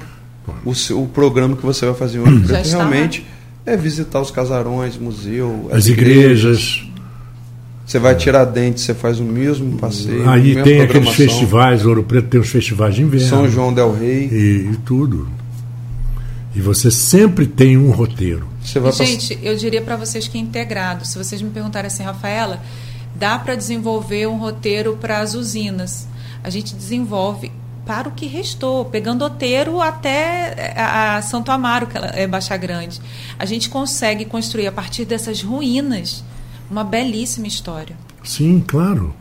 [0.64, 3.26] o, seu- o programa que você vai fazer em Ouro Já Preto está realmente
[3.64, 6.84] é visitar os casarões, museu, As igrejas.
[7.84, 10.28] Você vai tirar dente, você faz o mesmo passeio.
[10.28, 13.28] Aí tem aqueles festivais, Ouro Preto tem os festivais de inverno.
[13.28, 14.28] São João del Rei.
[14.30, 15.28] E, e tudo.
[16.56, 18.48] E você sempre tem um roteiro.
[18.64, 21.06] Você vai gente, eu diria para vocês que é integrado.
[21.06, 22.62] Se vocês me perguntarem assim, Rafaela,
[23.14, 26.08] dá para desenvolver um roteiro para as usinas.
[26.42, 27.52] A gente desenvolve
[27.84, 33.02] para o que restou, pegando roteiro até a, a Santo Amaro, que é Baixa Grande.
[33.38, 36.24] A gente consegue construir a partir dessas ruínas
[36.70, 37.94] uma belíssima história.
[38.24, 39.14] Sim, claro.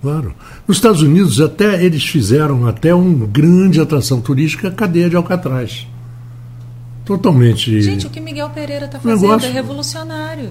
[0.00, 0.36] Claro.
[0.68, 5.88] Nos Estados Unidos até eles fizeram até uma grande atração turística a cadeia de Alcatraz.
[7.04, 7.80] Totalmente.
[7.82, 10.50] Gente, o que Miguel Pereira está fazendo Negócio- é revolucionário.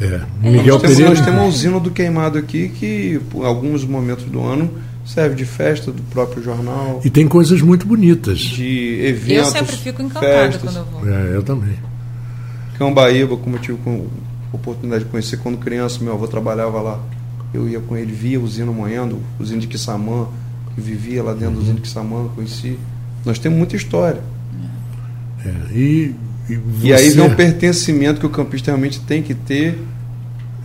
[0.00, 1.08] é, É, Miguel nós, temos, Pereira.
[1.10, 4.70] nós temos uma usina do queimado aqui que, por alguns momentos do ano,
[5.04, 8.38] serve de festa do próprio jornal, E tem coisas muito bonitas.
[8.38, 9.50] de Eu eventos.
[9.52, 10.62] sempre fico encantada festas.
[10.62, 11.08] quando eu vou.
[11.08, 11.74] É, eu também.
[12.78, 14.06] Cambaíba, como eu tive com,
[14.52, 16.98] oportunidade de conhecer quando criança, meu avô trabalhava lá.
[17.52, 20.26] Eu ia com ele, via a usina moendo, usina de Quissamã,
[20.74, 22.78] que vivia lá dentro da usina de Quissamã, conheci.
[23.24, 24.20] Nós temos muita história.
[25.44, 26.14] É, e,
[26.48, 29.78] e, E aí você- vem um pertencimento que o campista realmente tem que ter.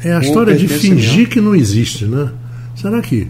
[0.04, 2.32] É a história de fingir que não existe, né?
[2.76, 3.28] Será que.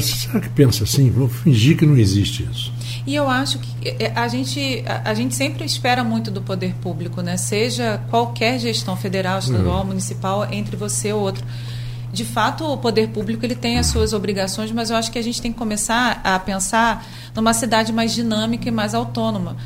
[0.00, 1.10] Será que pensa assim?
[1.10, 2.72] Vou fingir que não existe isso.
[3.06, 6.74] E eu acho que é, a gente, a, a gente sempre espera muito do poder
[6.82, 7.36] público, né?
[7.36, 11.44] Seja qualquer gestão federal, estadual, municipal, entre você ou outro.
[12.12, 15.22] De fato, o poder público ele tem as suas obrigações, mas eu acho que a
[15.22, 19.56] gente tem que começar a pensar numa cidade mais dinâmica e mais autônoma.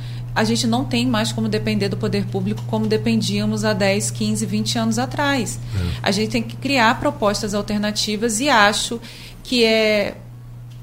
[0.40, 4.46] A gente não tem mais como depender do poder público como dependíamos há 10, 15,
[4.46, 5.60] 20 anos atrás.
[6.02, 8.98] A gente tem que criar propostas alternativas e acho
[9.42, 10.16] que é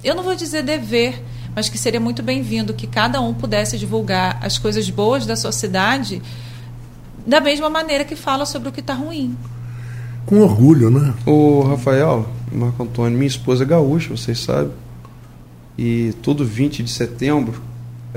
[0.03, 1.23] eu não vou dizer dever,
[1.55, 5.51] mas que seria muito bem-vindo que cada um pudesse divulgar as coisas boas da sua
[5.51, 6.21] cidade
[7.25, 9.35] da mesma maneira que fala sobre o que está ruim.
[10.27, 11.15] Com orgulho, né?
[11.25, 14.71] O Rafael, Marco Antônio, minha esposa é gaúcha, vocês sabem.
[15.75, 17.65] E todo 20 de setembro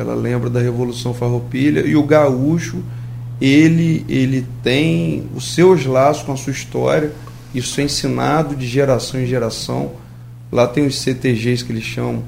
[0.01, 2.83] ela lembra da Revolução Farroupilha e o gaúcho,
[3.41, 7.13] ele ele tem os seus laços com a sua história,
[7.55, 9.93] isso é ensinado de geração em geração.
[10.51, 12.23] Lá tem os CTGs que eles chamam,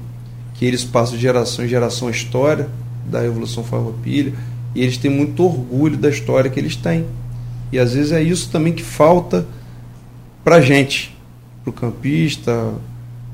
[0.53, 2.69] que eles passam de geração em geração a história
[3.09, 4.33] da Revolução Farroupilha,
[4.75, 7.05] e eles têm muito orgulho da história que eles têm.
[7.71, 9.45] E às vezes é isso também que falta
[10.43, 11.17] para gente,
[11.63, 12.73] para o campista,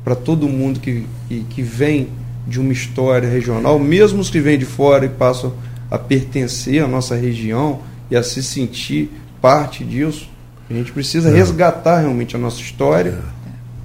[0.03, 2.07] para todo mundo que, que, que vem
[2.49, 5.53] de uma história regional, mesmo os que vêm de fora e passam
[5.89, 7.79] a pertencer à nossa região
[8.11, 9.09] e a se sentir
[9.41, 10.27] parte disso,
[10.69, 13.19] a gente precisa resgatar realmente a nossa história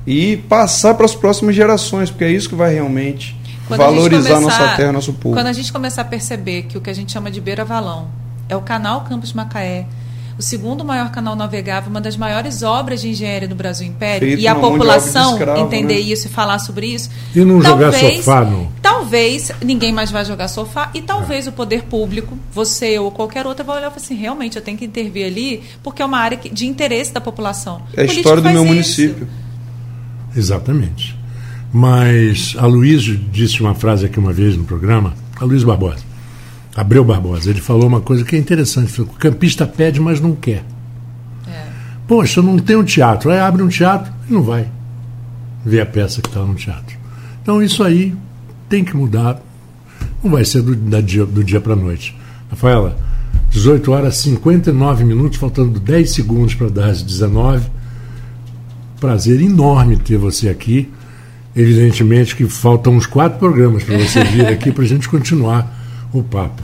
[0.06, 3.34] e passar para as próximas gerações, porque é isso que vai realmente
[3.68, 5.34] Quando valorizar a começar- nossa terra, nosso povo.
[5.34, 8.08] Quando a gente começar a perceber que o que a gente chama de beira-valão
[8.48, 9.86] é o canal Campos Macaé,
[10.38, 14.40] o segundo maior canal navegável, uma das maiores obras de engenharia do Brasil Império, Feito
[14.40, 16.00] e a população escravo, entender né?
[16.00, 17.10] isso e falar sobre isso.
[17.34, 18.68] E não jogar sofá, não.
[18.82, 23.64] Talvez ninguém mais vai jogar sofá e talvez o poder público, você ou qualquer outro,
[23.64, 26.36] vai olhar e falar assim: realmente eu tenho que intervir ali porque é uma área
[26.36, 27.82] de interesse da população.
[27.96, 28.72] É a história do meu isso.
[28.72, 29.28] município.
[30.36, 31.16] Exatamente.
[31.72, 36.04] Mas a Luiz disse uma frase aqui uma vez no programa, a Luiz Barbosa,
[36.76, 40.64] Abreu Barbosa, ele falou uma coisa que é interessante, o campista pede, mas não quer.
[41.46, 41.66] É.
[42.08, 43.30] Poxa, não tem um teatro.
[43.30, 44.68] Aí abre um teatro e não vai
[45.64, 46.96] ver a peça que está no teatro.
[47.40, 48.14] Então isso aí
[48.68, 49.40] tem que mudar.
[50.22, 52.16] Não vai ser do, da dia, do dia para a noite.
[52.50, 52.98] Rafaela,
[53.50, 57.68] 18 horas 59 minutos, faltando 10 segundos para dar as 19.
[58.98, 60.90] Prazer enorme ter você aqui.
[61.54, 65.83] Evidentemente que faltam uns quatro programas para você vir aqui para a gente continuar
[66.18, 66.62] o papo.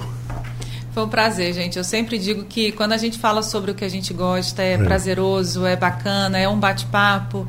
[0.92, 1.78] Foi um prazer, gente.
[1.78, 4.72] Eu sempre digo que quando a gente fala sobre o que a gente gosta, é,
[4.72, 4.78] É.
[4.78, 7.46] prazeroso, é bacana, é um bate-papo.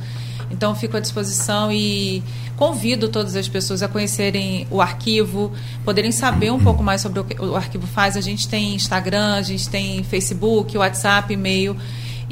[0.51, 2.21] Então, fico à disposição e
[2.57, 5.51] convido todas as pessoas a conhecerem o arquivo,
[5.83, 8.15] poderem saber um pouco mais sobre o que o arquivo faz.
[8.15, 11.75] A gente tem Instagram, a gente tem Facebook, WhatsApp, e-mail.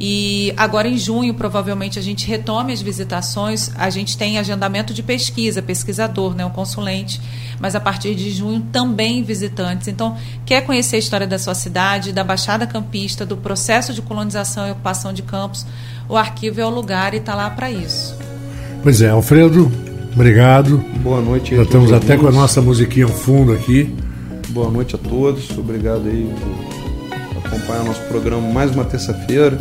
[0.01, 3.69] E agora em junho, provavelmente, a gente retome as visitações.
[3.75, 7.19] A gente tem agendamento de pesquisa, pesquisador, né, um consulente.
[7.59, 9.89] Mas a partir de junho também visitantes.
[9.89, 14.69] Então, quer conhecer a história da sua cidade, da Baixada Campista, do processo de colonização
[14.69, 15.65] e ocupação de campos,
[16.07, 18.15] o arquivo é o lugar e está lá para isso.
[18.81, 19.69] Pois é, Alfredo,
[20.13, 20.77] obrigado.
[21.03, 21.57] Boa noite.
[21.57, 23.93] Já estamos os até com a nossa musiquinha ao fundo aqui.
[24.49, 25.49] Boa noite a todos.
[25.57, 26.33] Obrigado aí
[27.49, 29.59] acompanhar nosso programa mais uma terça-feira.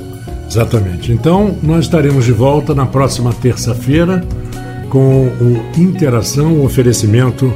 [0.49, 1.13] Exatamente.
[1.13, 4.25] Então, nós estaremos de volta na próxima terça-feira
[4.89, 7.53] com o Interação, o oferecimento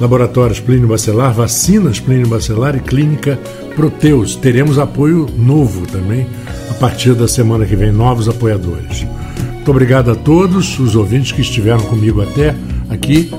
[0.00, 3.38] Laboratórios Plínio Bacelar, Vacinas Plínio Bacelar e Clínica
[3.74, 4.36] Proteus.
[4.36, 6.26] Teremos apoio novo também
[6.70, 9.06] a partir da semana que vem, novos apoiadores.
[9.54, 12.54] Muito obrigado a todos os ouvintes que estiveram comigo até
[12.90, 13.32] aqui,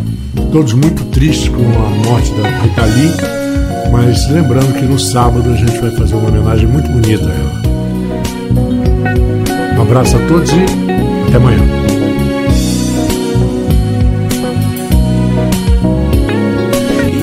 [0.51, 3.44] todos muito tristes com a morte da Rita
[3.91, 7.61] mas lembrando que no sábado a gente vai fazer uma homenagem muito bonita a ela.
[9.77, 10.65] Um abraço a todos e
[11.27, 11.59] até amanhã.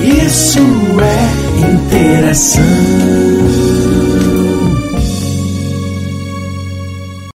[0.03, 0.59] Isso
[0.99, 3.32] é interação.